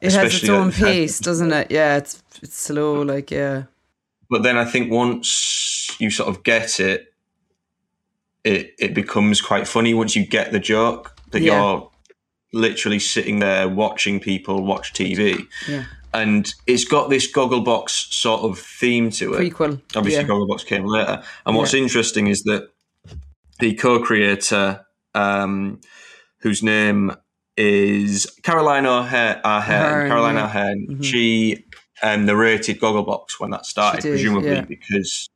it 0.00 0.12
has 0.12 0.34
its 0.34 0.48
own 0.48 0.72
pace, 0.72 1.18
doesn't 1.20 1.52
it? 1.52 1.70
Yeah, 1.70 1.96
it's 1.98 2.22
it's 2.42 2.58
slow. 2.58 3.02
Like 3.02 3.30
yeah, 3.30 3.64
but 4.28 4.42
then 4.42 4.58
I 4.58 4.64
think 4.64 4.90
once 4.90 5.96
you 6.00 6.10
sort 6.10 6.28
of 6.28 6.42
get 6.42 6.80
it, 6.80 7.12
it 8.44 8.74
it 8.78 8.94
becomes 8.94 9.40
quite 9.40 9.66
funny 9.68 9.94
once 9.94 10.16
you 10.16 10.26
get 10.26 10.52
the 10.52 10.58
joke 10.60 11.14
that 11.30 11.40
Yeah. 11.42 11.52
you're 11.60 11.90
literally 12.52 12.98
sitting 12.98 13.38
there 13.38 13.68
watching 13.68 14.20
people 14.20 14.64
watch 14.64 14.92
TV, 14.92 15.46
yeah. 15.68 15.84
and 16.12 16.54
it's 16.66 16.84
got 16.84 17.10
this 17.10 17.30
Gogglebox 17.30 18.12
sort 18.12 18.42
of 18.42 18.58
theme 18.58 19.10
to 19.12 19.34
it. 19.34 19.52
Prequel. 19.52 19.80
Obviously, 19.96 20.22
yeah. 20.22 20.28
Gogglebox 20.28 20.66
came 20.66 20.84
later, 20.84 21.22
and 21.46 21.56
what's 21.56 21.74
interesting 21.74 22.26
is 22.26 22.42
that 22.44 22.70
the 23.58 23.74
co-creator, 23.74 24.84
um, 25.14 25.80
whose 26.38 26.62
name 26.62 27.12
is 27.56 28.26
Caroline 28.42 28.86
O'Hare, 28.86 29.40
Aherne, 29.44 30.08
Caroline 30.08 30.36
yeah. 30.36 30.50
Aherne, 30.50 31.04
she 31.04 31.64
um, 32.02 32.26
narrated 32.26 32.80
Gogglebox 32.80 33.38
when 33.38 33.50
that 33.50 33.66
started, 33.66 34.02
did, 34.02 34.10
presumably 34.10 34.50
yeah. 34.50 34.62
because 34.62 35.28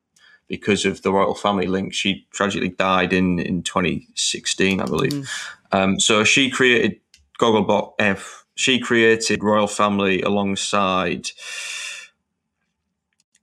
because 0.48 0.84
of 0.84 1.02
the 1.02 1.12
Royle 1.12 1.34
Family 1.34 1.66
link. 1.66 1.92
She 1.92 2.26
tragically 2.32 2.68
died 2.68 3.12
in 3.12 3.38
in 3.38 3.62
2016, 3.62 4.80
I 4.80 4.84
believe. 4.84 5.12
Mm-hmm. 5.12 5.76
Um, 5.76 6.00
so 6.00 6.24
she 6.24 6.50
created 6.50 7.00
Gogglebox. 7.38 7.94
F. 7.98 8.44
She 8.54 8.78
created 8.78 9.42
Royle 9.42 9.66
Family 9.66 10.22
alongside 10.22 11.28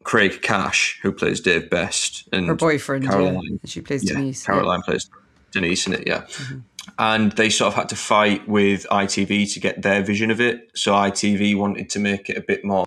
Craig 0.03 0.41
Cash, 0.41 0.99
who 1.01 1.11
plays 1.11 1.39
Dave 1.39 1.69
Best, 1.69 2.27
and 2.33 2.47
Her 2.47 2.55
boyfriend. 2.55 3.07
Caroline. 3.07 3.41
Yeah. 3.43 3.57
She 3.65 3.81
plays 3.81 4.03
yeah, 4.03 4.15
Denise. 4.15 4.43
yeah. 4.43 4.53
Caroline 4.53 4.81
plays 4.81 5.09
Denise 5.51 5.87
in 5.87 5.93
it, 5.93 6.07
yeah. 6.07 6.25
And 6.99 7.31
they 7.33 7.49
sort 7.49 7.69
of 7.69 7.75
had 7.75 7.89
to 7.89 7.95
fight 7.95 8.47
with 8.47 8.85
ITV 8.91 9.53
to 9.53 9.59
get 9.59 9.81
their 9.81 10.03
vision 10.03 10.31
of 10.31 10.41
it. 10.41 10.71
So 10.75 10.93
ITV 10.93 11.55
wanted 11.55 11.89
to 11.91 11.99
make 11.99 12.29
it 12.29 12.37
a 12.37 12.41
bit 12.41 12.65
more, 12.65 12.85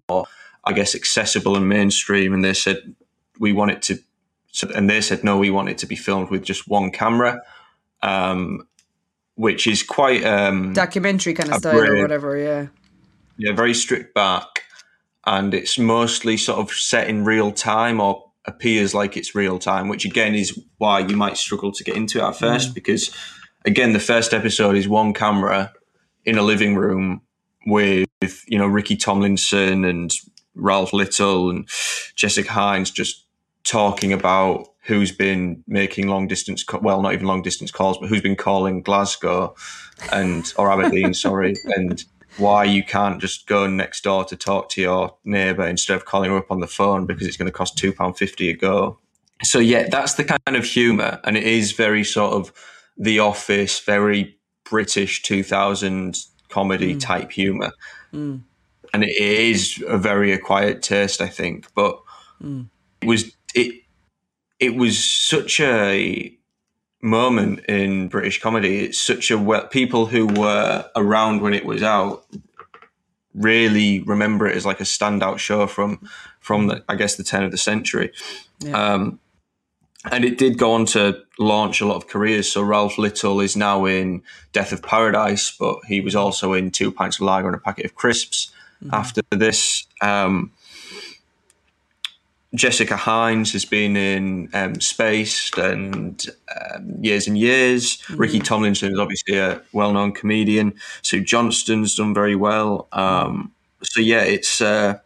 I 0.65 0.73
guess, 0.73 0.95
accessible 0.95 1.57
and 1.57 1.69
mainstream. 1.69 2.35
And 2.35 2.45
they 2.45 2.53
said, 2.55 2.95
we 3.39 3.53
want 3.53 3.71
it 3.71 3.83
to, 3.83 3.99
so, 4.53 4.69
and 4.75 4.91
they 4.91 5.01
said, 5.01 5.25
no, 5.25 5.39
we 5.39 5.51
want 5.51 5.69
it 5.69 5.79
to 5.79 5.87
be 5.87 5.97
filmed 5.97 6.31
with 6.31 6.43
just 6.43 6.69
one 6.69 6.91
camera, 6.91 7.41
um, 8.03 8.67
which 9.37 9.67
is 9.67 9.83
quite, 9.83 10.25
um, 10.25 10.73
Documentary 10.73 11.35
kind 11.35 11.51
of 11.51 11.57
style 11.57 11.79
or 11.79 12.03
whatever. 12.03 12.37
Yeah. 12.37 12.67
yeah, 13.39 13.53
very 13.53 13.75
strict 13.75 14.15
back. 14.15 14.65
And 15.27 15.55
it's 15.55 15.79
mostly 15.79 16.37
sort 16.37 16.59
of 16.59 16.73
set 16.73 17.09
in 17.09 17.25
real 17.25 17.53
time 17.53 18.01
or 18.01 18.31
appears 18.45 18.95
like 18.95 19.17
it's 19.17 19.35
real 19.35 19.59
time, 19.59 19.89
which 19.89 20.05
again 20.05 20.35
is 20.35 20.59
why 20.79 21.01
you 21.01 21.17
might 21.17 21.37
struggle 21.37 21.73
to 21.73 21.85
get 21.85 21.97
into 21.97 22.19
it 22.19 22.23
at 22.23 22.37
first 22.37 22.75
because, 22.75 23.15
again, 23.65 23.93
the 23.93 23.99
first 23.99 24.33
episode 24.33 24.77
is 24.77 24.89
one 24.89 25.13
camera 25.13 25.73
in 26.25 26.39
a 26.39 26.43
living 26.43 26.77
room 26.77 27.23
with, 27.67 28.09
you 28.47 28.57
know, 28.57 28.67
Ricky 28.67 28.97
Tomlinson 28.97 29.85
and 29.85 30.13
Ralph 30.55 30.93
Little 30.93 31.51
and 31.51 31.69
Jessica 32.15 32.49
Hynes 32.49 32.93
just 32.93 33.26
talking 33.67 34.13
about 34.13 34.69
who's 34.85 35.11
been 35.11 35.63
making 35.67 36.07
long 36.07 36.29
distance, 36.29 36.65
well, 36.81 37.03
not 37.03 37.13
even 37.13 37.27
long 37.27 37.43
distance 37.43 37.71
calls, 37.71 37.99
but 37.99 38.09
who's 38.09 38.23
been 38.23 38.37
calling 38.37 38.83
Glasgow 38.83 39.55
and, 40.13 40.53
or 40.57 40.71
Aberdeen, 40.71 41.13
sorry, 41.27 41.55
and 41.77 42.05
why 42.39 42.65
you 42.65 42.85
can't 42.85 43.21
just 43.21 43.47
go 43.47 43.67
next 43.67 44.05
door 44.05 44.25
to 44.25 44.37
talk 44.37 44.69
to 44.71 44.81
your 44.81 45.17
neighbour 45.25 45.67
instead 45.67 45.97
of 45.97 46.05
calling 46.05 46.31
her 46.31 46.37
up 46.37 46.51
on 46.51 46.61
the 46.61 46.67
phone 46.67 47.07
because 47.07 47.27
it's 47.27 47.37
going 47.37 47.47
to 47.47 47.53
cost 47.53 47.77
£2.50 47.77 48.51
a 48.51 48.53
go. 48.55 48.99
So, 49.43 49.59
yeah, 49.59 49.89
that's 49.89 50.15
the 50.15 50.25
kind 50.25 50.57
of 50.57 50.65
humour. 50.65 51.21
And 51.25 51.37
it 51.37 51.45
is 51.45 51.73
very 51.73 52.05
sort 52.05 52.35
of 52.35 52.53
The 52.97 53.19
Office, 53.19 53.81
very 53.81 54.39
British 54.65 55.23
2000 55.23 56.17
comedy 56.49 56.95
mm. 56.95 57.01
type 57.01 57.33
humour. 57.33 57.73
Mm. 58.13 58.43
And 58.95 59.05
it 59.05 59.17
is 59.17 59.83
a 59.87 59.99
very 59.99 60.33
acquired 60.33 60.83
taste, 60.83 61.21
I 61.21 61.29
think. 61.29 61.67
But 61.75 62.01
mm. 62.43 62.69
it 63.01 63.09
was 63.09 63.36
it 63.57 63.83
it 64.61 64.77
was 64.77 65.03
such 65.05 65.61
a 65.61 66.33
moment 67.03 67.61
in 67.67 68.09
British 68.09 68.41
comedy. 68.41 68.85
It's 68.85 69.01
such 69.01 69.31
a 69.31 69.39
well 69.39 69.67
people 69.67 70.07
who 70.07 70.27
were 70.27 70.89
around 70.95 71.43
when 71.43 71.55
it 71.55 71.65
was 71.65 71.83
out 71.83 72.25
really 73.35 74.01
remember 74.01 74.47
it 74.47 74.57
as 74.57 74.65
like 74.65 74.81
a 74.81 74.85
standout 74.85 75.39
show 75.39 75.67
from 75.67 76.09
from 76.41 76.69
the, 76.69 76.85
I 76.89 76.95
guess 76.95 77.17
the 77.17 77.25
turn 77.25 77.45
of 77.45 77.51
the 77.51 77.59
century. 77.59 78.13
Um, 78.73 79.21
and 80.11 80.25
it 80.25 80.39
did 80.39 80.57
go 80.57 80.73
on 80.73 80.87
to 80.87 81.23
launch 81.39 81.81
a 81.81 81.87
lot 81.87 81.97
of 81.97 82.07
careers. 82.07 82.51
So 82.51 82.63
Ralph 82.63 82.97
Little 82.97 83.41
is 83.41 83.57
now 83.57 83.85
in 83.85 84.23
Death 84.53 84.73
of 84.73 84.83
Paradise, 84.83 85.51
but 85.51 85.81
he 85.89 86.01
was 86.01 86.15
also 86.15 86.53
in 86.53 86.71
Two 86.71 86.93
Pints 86.93 87.17
of 87.17 87.23
Lager 87.23 87.49
and 87.49 87.57
a 87.57 87.59
Packet 87.61 87.87
of 87.87 87.95
Crisps 87.97 88.53
after 88.93 89.23
this. 89.31 89.87
Um, 90.01 90.53
Jessica 92.57 92.95
Hynes 92.95 93.53
has 93.53 93.65
been 93.65 93.97
in 93.97 94.49
um, 94.53 94.81
Spaced 94.81 95.57
and 95.59 96.27
um, 96.75 96.97
Years 97.01 97.29
and 97.29 97.39
Years. 97.39 98.03
Ricky 98.11 98.41
Tomlinson 98.41 98.93
is 98.93 98.99
obviously 98.99 99.39
a 99.39 99.61
well-known 99.73 100.13
comedian. 100.13 100.75
Sue 101.03 101.23
Johnston's 101.23 101.95
done 101.95 102.15
very 102.15 102.35
well. 102.35 102.89
Um, 102.93 103.53
so 103.83 104.01
yeah, 104.01 104.23
it's 104.23 104.61
uh, 104.61 104.99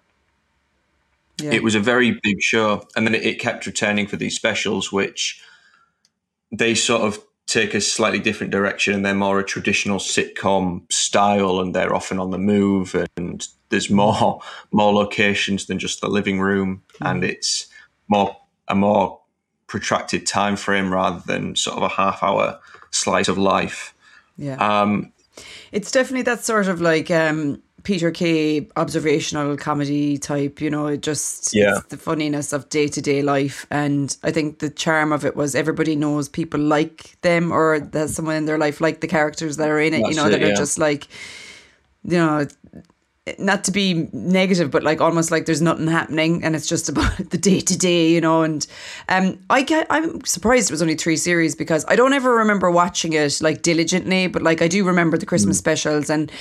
Yeah. 1.42 1.52
it 1.52 1.62
was 1.62 1.74
a 1.74 1.80
very 1.80 2.18
big 2.22 2.40
show, 2.40 2.86
and 2.94 3.06
then 3.06 3.14
it, 3.14 3.24
it 3.24 3.38
kept 3.38 3.66
returning 3.66 4.06
for 4.06 4.16
these 4.16 4.36
specials, 4.36 4.92
which 4.92 5.42
they 6.52 6.74
sort 6.74 7.02
of 7.02 7.18
take 7.46 7.74
a 7.74 7.80
slightly 7.80 8.20
different 8.20 8.52
direction, 8.52 8.94
and 8.94 9.04
they're 9.04 9.14
more 9.14 9.40
a 9.40 9.44
traditional 9.44 9.98
sitcom 9.98 10.82
style, 10.92 11.60
and 11.60 11.74
they're 11.74 11.94
often 11.94 12.18
on 12.20 12.30
the 12.30 12.38
move, 12.38 12.94
and 13.16 13.48
there's 13.70 13.90
more 13.90 14.40
more 14.72 14.92
locations 14.92 15.66
than 15.66 15.78
just 15.78 16.00
the 16.00 16.08
living 16.08 16.40
room, 16.40 16.82
and 17.00 17.24
it's 17.24 17.66
more 18.08 18.36
a 18.68 18.74
more 18.74 19.18
protracted 19.66 20.26
time 20.26 20.56
frame 20.56 20.92
rather 20.92 21.22
than 21.26 21.56
sort 21.56 21.76
of 21.76 21.82
a 21.82 21.88
half 21.88 22.22
hour 22.22 22.58
slice 22.90 23.28
of 23.28 23.38
life. 23.38 23.94
yeah. 24.36 24.56
Um, 24.56 25.12
It's 25.72 25.90
definitely 25.92 26.22
that 26.22 26.44
sort 26.44 26.66
of 26.68 26.80
like 26.80 27.10
um, 27.10 27.62
Peter 27.84 28.10
Kay 28.10 28.68
observational 28.76 29.56
comedy 29.56 30.18
type, 30.18 30.60
you 30.60 30.70
know, 30.70 30.88
it 30.88 31.02
just 31.02 31.54
Yeah. 31.54 31.76
it's 31.78 31.86
the 31.86 31.96
funniness 31.96 32.52
of 32.52 32.68
day 32.68 32.88
to 32.88 33.00
day 33.00 33.22
life. 33.22 33.66
And 33.70 34.16
I 34.24 34.32
think 34.32 34.58
the 34.58 34.70
charm 34.70 35.12
of 35.12 35.24
it 35.24 35.36
was 35.36 35.54
everybody 35.54 35.94
knows 35.96 36.28
people 36.28 36.60
like 36.60 37.16
them 37.22 37.52
or 37.52 37.80
there's 37.80 38.14
someone 38.14 38.36
in 38.36 38.46
their 38.46 38.58
life 38.58 38.80
like 38.80 39.00
the 39.00 39.06
characters 39.08 39.56
that 39.56 39.68
are 39.68 39.80
in 39.80 39.94
it, 39.94 40.00
you 40.08 40.14
know, 40.14 40.26
it, 40.26 40.30
that 40.30 40.42
are 40.42 40.54
just 40.54 40.78
like, 40.78 41.06
you 42.02 42.18
know, 42.18 42.46
not 43.38 43.64
to 43.64 43.70
be 43.70 44.08
negative, 44.12 44.70
but 44.70 44.82
like 44.82 45.00
almost 45.00 45.30
like 45.30 45.46
there's 45.46 45.60
nothing 45.60 45.86
happening 45.86 46.42
and 46.42 46.56
it's 46.56 46.66
just 46.66 46.88
about 46.88 47.16
the 47.30 47.38
day 47.38 47.60
to 47.60 47.76
day, 47.76 48.10
you 48.10 48.20
know. 48.20 48.42
And 48.42 48.66
um, 49.08 49.38
I 49.50 49.62
get, 49.62 49.86
I'm 49.90 50.24
surprised 50.24 50.70
it 50.70 50.72
was 50.72 50.82
only 50.82 50.96
three 50.96 51.16
series 51.16 51.54
because 51.54 51.84
I 51.88 51.96
don't 51.96 52.12
ever 52.12 52.34
remember 52.36 52.70
watching 52.70 53.12
it 53.12 53.40
like 53.40 53.62
diligently, 53.62 54.26
but 54.26 54.42
like 54.42 54.62
I 54.62 54.68
do 54.68 54.84
remember 54.84 55.18
the 55.18 55.26
Christmas 55.26 55.58
specials 55.58 56.08
and 56.10 56.32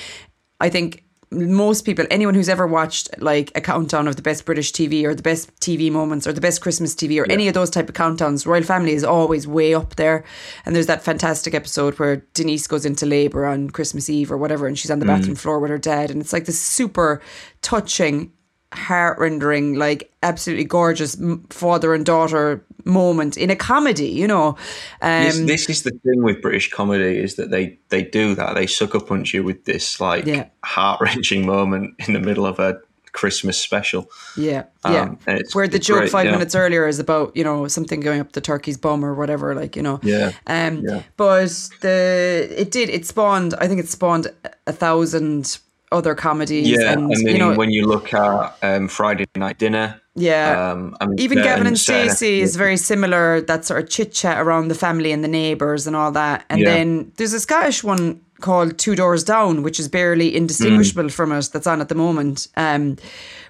I 0.60 0.70
think 0.70 1.04
most 1.32 1.84
people, 1.84 2.06
anyone 2.10 2.34
who's 2.34 2.50
ever 2.50 2.66
watched 2.66 3.10
like 3.20 3.52
a 3.56 3.62
countdown 3.62 4.08
of 4.08 4.16
the 4.16 4.22
best 4.22 4.46
British 4.46 4.72
TV 4.72 5.04
or 5.04 5.14
the 5.14 5.22
best 5.22 5.56
TV 5.60 5.92
moments 5.92 6.26
or 6.26 6.34
the 6.34 6.42
best 6.42 6.62
Christmas 6.62 6.96
TV 6.96 7.22
or 7.22 7.32
any 7.32 7.48
of 7.48 7.54
those 7.54 7.70
type 7.70 7.88
of 7.88 7.96
countdowns, 7.96 8.46
Royle 8.46 8.64
Family 8.64 8.94
is 8.94 9.04
always 9.04 9.48
way 9.48 9.74
up 9.74 9.96
there. 9.96 10.24
And 10.66 10.76
there's 10.76 10.88
that 10.88 11.04
fantastic 11.04 11.54
episode 11.54 12.00
where 12.00 12.18
Denise 12.34 12.66
goes 12.66 12.86
into 12.86 13.06
labour 13.06 13.46
on 13.46 13.70
Christmas 13.70 14.10
Eve 14.10 14.32
or 14.32 14.38
whatever, 14.38 14.66
and 14.66 14.78
she's 14.78 14.92
on 14.92 15.00
the 15.00 15.06
mm. 15.06 15.10
bathroom 15.10 15.36
floor 15.36 15.60
with 15.60 15.70
her 15.70 15.78
dad, 15.78 16.10
and 16.10 16.22
it's 16.22 16.34
like 16.34 16.46
this 16.46 16.60
super 16.60 17.22
touching 17.62 18.32
heart 18.74 19.20
rendering, 19.20 19.76
like 19.76 20.12
absolutely 20.24 20.66
gorgeous 20.66 21.18
father 21.50 21.94
and 21.94 22.06
daughter 22.06 22.64
moment 22.86 23.38
in 23.38 23.50
a 23.50 23.56
comedy, 23.56 24.08
you 24.10 24.28
know. 24.28 24.56
Um, 25.02 25.24
this, 25.24 25.38
this 25.40 25.70
is 25.70 25.84
the 25.84 25.92
thing 25.92 26.24
with 26.24 26.42
British 26.42 26.70
comedy 26.72 27.18
is 27.18 27.36
that 27.36 27.52
they 27.52 27.78
they 27.90 28.04
do 28.04 28.36
that. 28.36 28.56
They 28.56 28.68
sucker 28.68 29.00
punch 29.00 29.34
you 29.34 29.44
with 29.44 29.66
this 29.66 30.00
like 30.00 30.26
Yeah. 30.26 30.46
heart 30.64 31.02
wrenching 31.02 31.46
moment 31.46 31.96
in 32.08 32.14
the 32.14 32.20
middle 32.20 32.46
of 32.46 32.60
a 32.60 32.80
Christmas 33.12 33.58
special. 33.58 34.10
yeah, 34.38 34.66
yeah. 34.86 35.02
Um, 35.02 35.20
it's- 35.28 35.56
Where 35.56 35.68
the 35.68 35.80
joke 35.80 35.98
great, 36.00 36.12
five 36.12 36.26
yeah. 36.26 36.32
minutes 36.32 36.54
earlier 36.54 36.88
is 36.88 37.00
about 37.00 37.36
you 37.36 37.44
know 37.44 37.68
something 37.68 38.00
going 38.02 38.20
up 38.22 38.34
the 38.34 38.42
turkey's 38.42 38.78
bum 38.78 39.04
or 39.04 39.14
whatever, 39.16 39.56
like 39.56 39.76
you 39.76 39.82
know. 39.82 40.00
Yeah, 40.04 40.32
Um, 40.48 40.84
yeah. 40.88 41.02
but 41.18 41.50
the 41.82 42.48
it 42.56 42.72
did 42.72 42.90
it 42.90 43.06
spawned. 43.08 43.56
I 43.56 43.68
think 43.68 43.80
it 43.80 43.90
spawned 43.90 44.28
a 44.68 44.72
thousand 44.72 45.58
other 45.92 46.14
comedies. 46.14 46.68
Yeah, 46.70 46.94
and, 46.94 47.10
then 47.10 47.22
you 47.26 47.40
know, 47.40 47.56
when 47.56 47.72
you 47.72 47.88
look 47.88 48.14
at 48.14 48.56
um, 48.62 48.88
Friday 48.88 49.26
Night 49.36 49.58
Dinner, 49.58 50.00
yeah. 50.20 50.72
um, 50.72 50.96
I 51.02 51.06
mean, 51.08 51.20
Even 51.20 51.38
Gavin 51.40 51.68
and 51.68 51.78
certain 51.80 52.10
Stacey 52.10 52.42
is 52.42 52.56
very 52.56 52.78
similar. 52.78 53.42
That 53.42 53.66
sort 53.66 53.84
of 53.84 53.90
chit 53.90 54.12
chat 54.14 54.40
around 54.40 54.68
the 54.68 54.76
family 54.76 55.12
and 55.12 55.24
the 55.24 55.28
neighbours 55.28 55.88
and 55.88 55.96
all 55.96 56.12
that. 56.12 56.46
And 56.50 56.60
Yeah. 56.62 56.70
then 56.74 57.12
there's 57.18 57.34
a 57.34 57.40
Scottish 57.40 57.84
one 57.84 58.22
called 58.42 58.78
Two 58.78 58.96
Doors 58.96 59.24
Down, 59.24 59.64
which 59.64 59.80
is 59.80 59.88
barely 59.88 60.36
indistinguishable 60.36 61.06
Mm. 61.06 61.12
from 61.12 61.32
it. 61.32 61.50
That's 61.52 61.68
on 61.68 61.82
at 61.82 61.90
the 61.90 61.96
moment. 61.96 62.48
Um, 62.56 62.98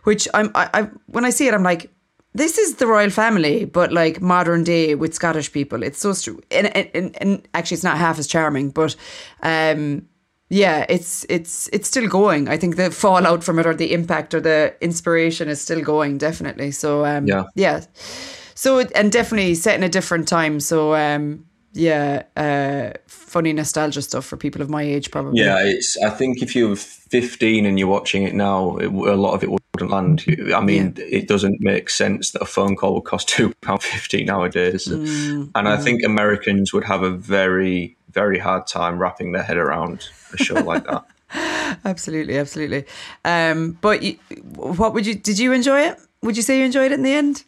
which 0.04 0.28
I'm 0.34 0.52
I, 0.56 0.70
I 0.74 0.82
when 1.08 1.26
I 1.26 1.30
see 1.32 1.48
it, 1.48 1.54
I'm 1.54 1.64
like. 1.64 1.90
This 2.36 2.60
is 2.60 2.76
the 2.76 2.86
Royle 2.86 3.10
Family, 3.10 3.66
but 3.66 3.92
like 3.92 4.22
modern 4.22 4.64
day 4.64 4.94
with 4.94 5.16
Scottish 5.16 5.52
people. 5.52 5.82
It's 5.82 5.98
so 6.00 6.14
true, 6.14 6.40
and, 6.52 6.68
and, 6.78 6.88
and, 6.94 7.18
and 7.20 7.48
actually, 7.56 7.76
it's 7.76 7.84
not 7.84 7.98
half 7.98 8.20
as 8.20 8.28
charming. 8.28 8.70
But 8.70 8.96
um, 9.42 10.04
yeah, 10.50 10.86
it's 10.90 11.26
it's 11.30 11.70
it's 11.72 11.88
still 11.88 12.08
going. 12.08 12.50
I 12.50 12.58
think 12.58 12.76
the 12.76 12.92
fallout 12.92 13.44
from 13.44 13.60
it, 13.60 13.66
or 13.66 13.74
the 13.76 13.94
impact, 13.94 14.34
or 14.34 14.42
the 14.42 14.76
inspiration, 14.82 15.48
is 15.48 15.62
still 15.62 15.82
going. 15.82 16.18
Definitely. 16.18 16.72
So 16.72 17.06
um, 17.06 17.28
Yeah. 17.28 17.44
yeah. 17.56 17.82
So 18.56 18.80
and 18.80 19.12
definitely 19.12 19.56
set 19.56 19.76
in 19.76 19.84
a 19.84 19.90
different 19.90 20.28
time. 20.28 20.60
So 20.60 20.96
um, 20.96 21.46
yeah, 21.74 22.24
uh, 22.36 22.98
funny 23.08 23.54
nostalgia 23.54 24.02
stuff 24.02 24.26
for 24.26 24.38
people 24.38 24.62
of 24.62 24.70
my 24.70 24.82
age, 24.82 25.12
probably. 25.12 25.40
Yeah, 25.40 25.60
it's. 25.62 25.98
I 26.04 26.10
think 26.10 26.42
if 26.42 26.56
you're 26.56 26.76
15 26.76 27.66
and 27.66 27.78
you're 27.78 27.88
watching 27.88 28.24
it 28.24 28.34
now, 28.34 28.78
it, 28.78 28.88
a 28.88 29.16
lot 29.16 29.34
of 29.36 29.44
it 29.44 29.50
wouldn't 29.52 29.92
land. 29.92 30.26
I 30.54 30.62
mean, 30.62 30.96
it 30.98 31.28
doesn't 31.28 31.62
make 31.62 31.90
sense 31.92 32.32
that 32.32 32.42
a 32.42 32.46
phone 32.46 32.76
call 32.76 32.96
would 32.96 33.06
cost 33.06 33.30
two 33.36 33.54
pound 33.62 33.84
fifty 33.84 34.24
nowadays, 34.24 34.88
Mm, 34.88 35.52
and 35.54 35.68
I 35.70 35.78
think 35.78 36.04
Americans 36.04 36.74
would 36.74 36.86
have 36.86 37.04
a 37.04 37.12
very, 37.12 37.96
very 38.12 38.40
hard 38.40 38.68
time 38.68 39.00
wrapping 39.00 39.32
their 39.32 39.44
head 39.44 39.58
around 39.58 40.10
a 40.34 40.38
show 40.38 40.56
like 40.56 40.86
that. 40.86 41.06
absolutely, 41.86 42.38
absolutely. 42.38 42.86
Um, 43.24 43.78
but 43.82 44.02
you, 44.04 44.18
what 44.56 44.94
would 44.94 45.06
you? 45.06 45.16
Did 45.16 45.40
you 45.40 45.54
enjoy 45.54 45.82
it? 45.82 45.98
Would 46.22 46.36
you 46.36 46.44
say 46.44 46.60
you 46.60 46.66
enjoyed 46.66 46.92
it 46.92 46.96
in 46.96 47.04
the 47.04 47.14
end? 47.14 47.44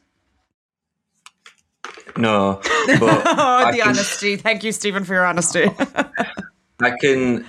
No, 2.17 2.59
but 2.99 3.01
Oh, 3.25 3.71
the 3.71 3.77
can- 3.79 3.87
honesty. 3.87 4.35
Thank 4.35 4.63
you, 4.63 4.71
Steven, 4.71 5.03
for 5.03 5.13
your 5.13 5.25
honesty. 5.25 5.65
I 6.81 6.91
can 6.99 7.45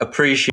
appreciate 0.00 0.52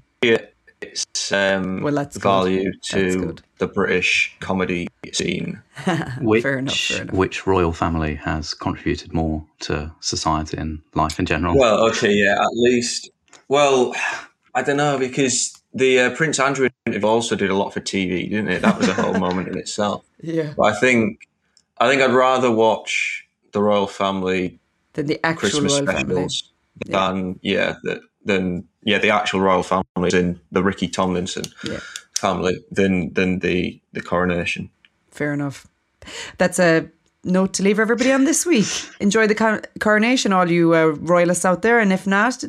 its 0.82 1.32
um, 1.32 1.82
Well, 1.82 1.94
that's 1.94 2.18
good. 2.18 2.24
value 2.24 2.72
That's 2.72 2.90
to 2.90 3.20
good. 3.20 3.42
the 3.58 3.68
British 3.68 4.36
comedy 4.40 4.88
scene. 5.14 5.62
Which, 6.22 6.44
Fair 6.44 6.60
enough, 6.60 6.76
fair 6.76 7.02
enough. 7.04 7.16
which 7.16 7.48
royal 7.48 7.72
family 7.74 8.16
has 8.16 8.54
contributed 8.54 9.14
more 9.14 9.46
to 9.62 9.92
society 10.00 10.58
and 10.58 10.82
life 10.94 11.20
in 11.20 11.26
general? 11.26 11.58
Well, 11.58 11.88
okay, 11.90 12.12
yeah, 12.14 12.42
at 12.42 12.50
least. 12.54 13.10
Well, 13.48 13.96
I 14.54 14.62
don't 14.64 14.78
know 14.78 14.98
because 14.98 15.62
the 15.74 16.00
uh, 16.00 16.10
Prince 16.16 16.40
Andrew 16.40 16.70
interview 16.86 17.08
also 17.08 17.36
did 17.36 17.50
a 17.50 17.56
lot 17.56 17.74
for 17.74 17.82
TV, 17.82 18.30
didn't 18.30 18.50
it? 18.50 18.62
That 18.62 18.78
was 18.78 18.88
a 18.88 18.94
whole 18.94 19.14
moment 19.20 19.48
in 19.50 19.58
itself. 19.58 20.04
yeah. 20.22 20.54
But 20.56 20.64
I 20.74 20.80
think, 20.80 21.28
I 21.80 21.90
think 21.90 22.02
I'd 22.02 22.14
rather 22.14 22.50
watch 22.52 23.28
the 23.52 23.62
Royle 23.62 23.88
Family 23.88 24.60
Than 24.94 25.08
the 25.08 25.20
actual 25.26 25.50
Christmas 25.50 25.74
royal 25.74 25.86
family. 25.86 26.16
specials 26.16 26.52
than 26.88 27.40
yeah, 27.42 27.76
the, 27.84 28.02
than 28.26 28.68
yeah 28.84 28.98
the 29.00 29.10
actual 29.12 29.40
royal 29.42 29.64
family 29.64 30.10
than 30.10 30.40
the 30.52 30.64
Ricky 30.64 30.88
Tomlinson 30.88 31.44
Yeah. 31.64 31.80
family 32.20 32.56
than 32.72 33.14
than 33.14 33.40
the 33.40 33.80
the 33.94 34.02
coronation. 34.02 34.70
Fair 35.12 35.34
enough. 35.34 35.68
That's 36.38 36.60
a 36.60 36.90
note 37.24 37.54
to 37.54 37.64
leave 37.64 37.80
everybody 37.80 38.12
on 38.12 38.26
this 38.26 38.46
week. 38.46 38.68
Enjoy 39.00 39.28
the 39.28 39.62
coronation, 39.80 40.34
all 40.34 40.50
you 40.52 40.74
uh, 40.76 40.86
royalists 41.00 41.46
out 41.46 41.62
there, 41.62 41.80
and 41.80 41.92
if 41.94 42.06
not, 42.06 42.44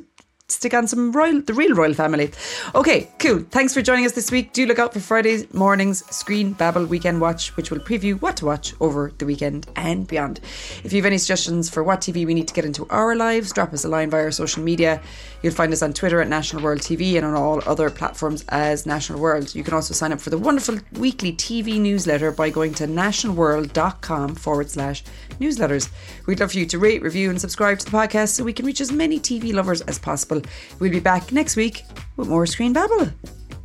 stick 0.49 0.75
on 0.75 0.87
some 0.87 1.11
royal, 1.11 1.41
the 1.41 1.53
real 1.53 1.75
royal 1.75 1.93
family. 1.93 2.31
Okay, 2.75 3.09
cool. 3.19 3.41
Thanks 3.51 3.75
for 3.75 3.83
joining 3.83 4.07
us 4.07 4.13
this 4.13 4.31
week. 4.31 4.53
Do 4.53 4.65
look 4.67 4.79
out 4.79 4.93
for 4.93 5.01
Friday 5.01 5.49
morning's 5.53 6.07
Screen 6.15 6.53
Babble 6.53 6.87
Weekend 6.87 7.21
Watch, 7.21 7.57
which 7.57 7.73
will 7.73 7.81
preview 7.81 8.21
what 8.21 8.37
to 8.37 8.47
watch 8.47 8.73
over 8.79 9.13
the 9.19 9.27
weekend 9.27 9.67
and 9.75 10.07
beyond. 10.07 10.41
If 10.85 10.93
you 10.93 10.99
have 10.99 11.07
any 11.07 11.19
suggestions 11.19 11.69
for 11.69 11.83
what 11.83 12.01
TV 12.01 12.25
we 12.25 12.35
need 12.35 12.47
to 12.47 12.55
get 12.55 12.65
into 12.65 12.87
our 12.91 13.17
lives, 13.17 13.53
drop 13.53 13.73
us 13.73 13.85
a 13.85 13.89
line 13.89 14.11
via 14.11 14.23
our 14.23 14.31
social 14.31 14.63
media. 14.63 15.03
You'll 15.43 15.53
find 15.53 15.73
us 15.73 15.83
on 15.83 15.93
Twitter 15.93 16.21
at 16.21 16.29
National 16.29 16.63
World 16.63 16.81
TV 16.81 17.17
and 17.17 17.27
on 17.27 17.35
all 17.35 17.61
other 17.67 17.91
platforms 17.91 18.45
as 18.49 18.87
National 18.87 19.19
World. 19.19 19.53
You 19.55 19.65
can 19.65 19.75
also 19.75 19.95
sign 19.95 20.13
up 20.13 20.21
for 20.21 20.31
the 20.31 20.39
wonderful 20.39 20.79
weekly 20.93 21.33
TV 21.33 21.81
newsletter 21.81 22.31
by 22.31 22.51
going 22.51 22.73
to 22.75 22.87
nationalworld.com 22.87 24.37
forward 24.37 24.71
slash 24.71 25.03
newsletters. 25.41 25.89
We'd 26.27 26.41
love 26.41 26.53
for 26.53 26.59
you 26.59 26.67
to 26.67 26.79
rate, 26.79 27.03
review, 27.03 27.31
and 27.31 27.41
subscribe 27.41 27.81
to 27.81 27.85
the 27.85 27.91
podcast 27.91 28.29
so 28.29 28.45
we 28.45 28.53
can 28.53 28.65
reach 28.65 28.81
as 28.81 28.93
many 28.93 29.19
TV 29.19 29.53
lovers 29.53 29.81
as 29.83 29.99
possible. 29.99 30.36
We'll 30.79 30.91
be 30.91 31.01
back 31.01 31.33
next 31.33 31.57
week 31.57 31.83
with 32.17 32.29
more 32.29 32.47
Screen 32.47 32.73
Babble. 32.73 33.11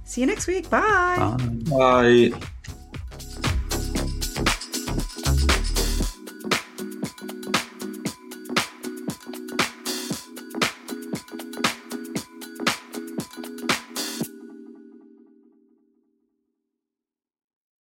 See 0.06 0.22
you 0.22 0.28
next 0.28 0.48
week. 0.48 0.70
Bye. 0.70 1.36
Bye. 1.38 2.32
Bye. 2.32 2.42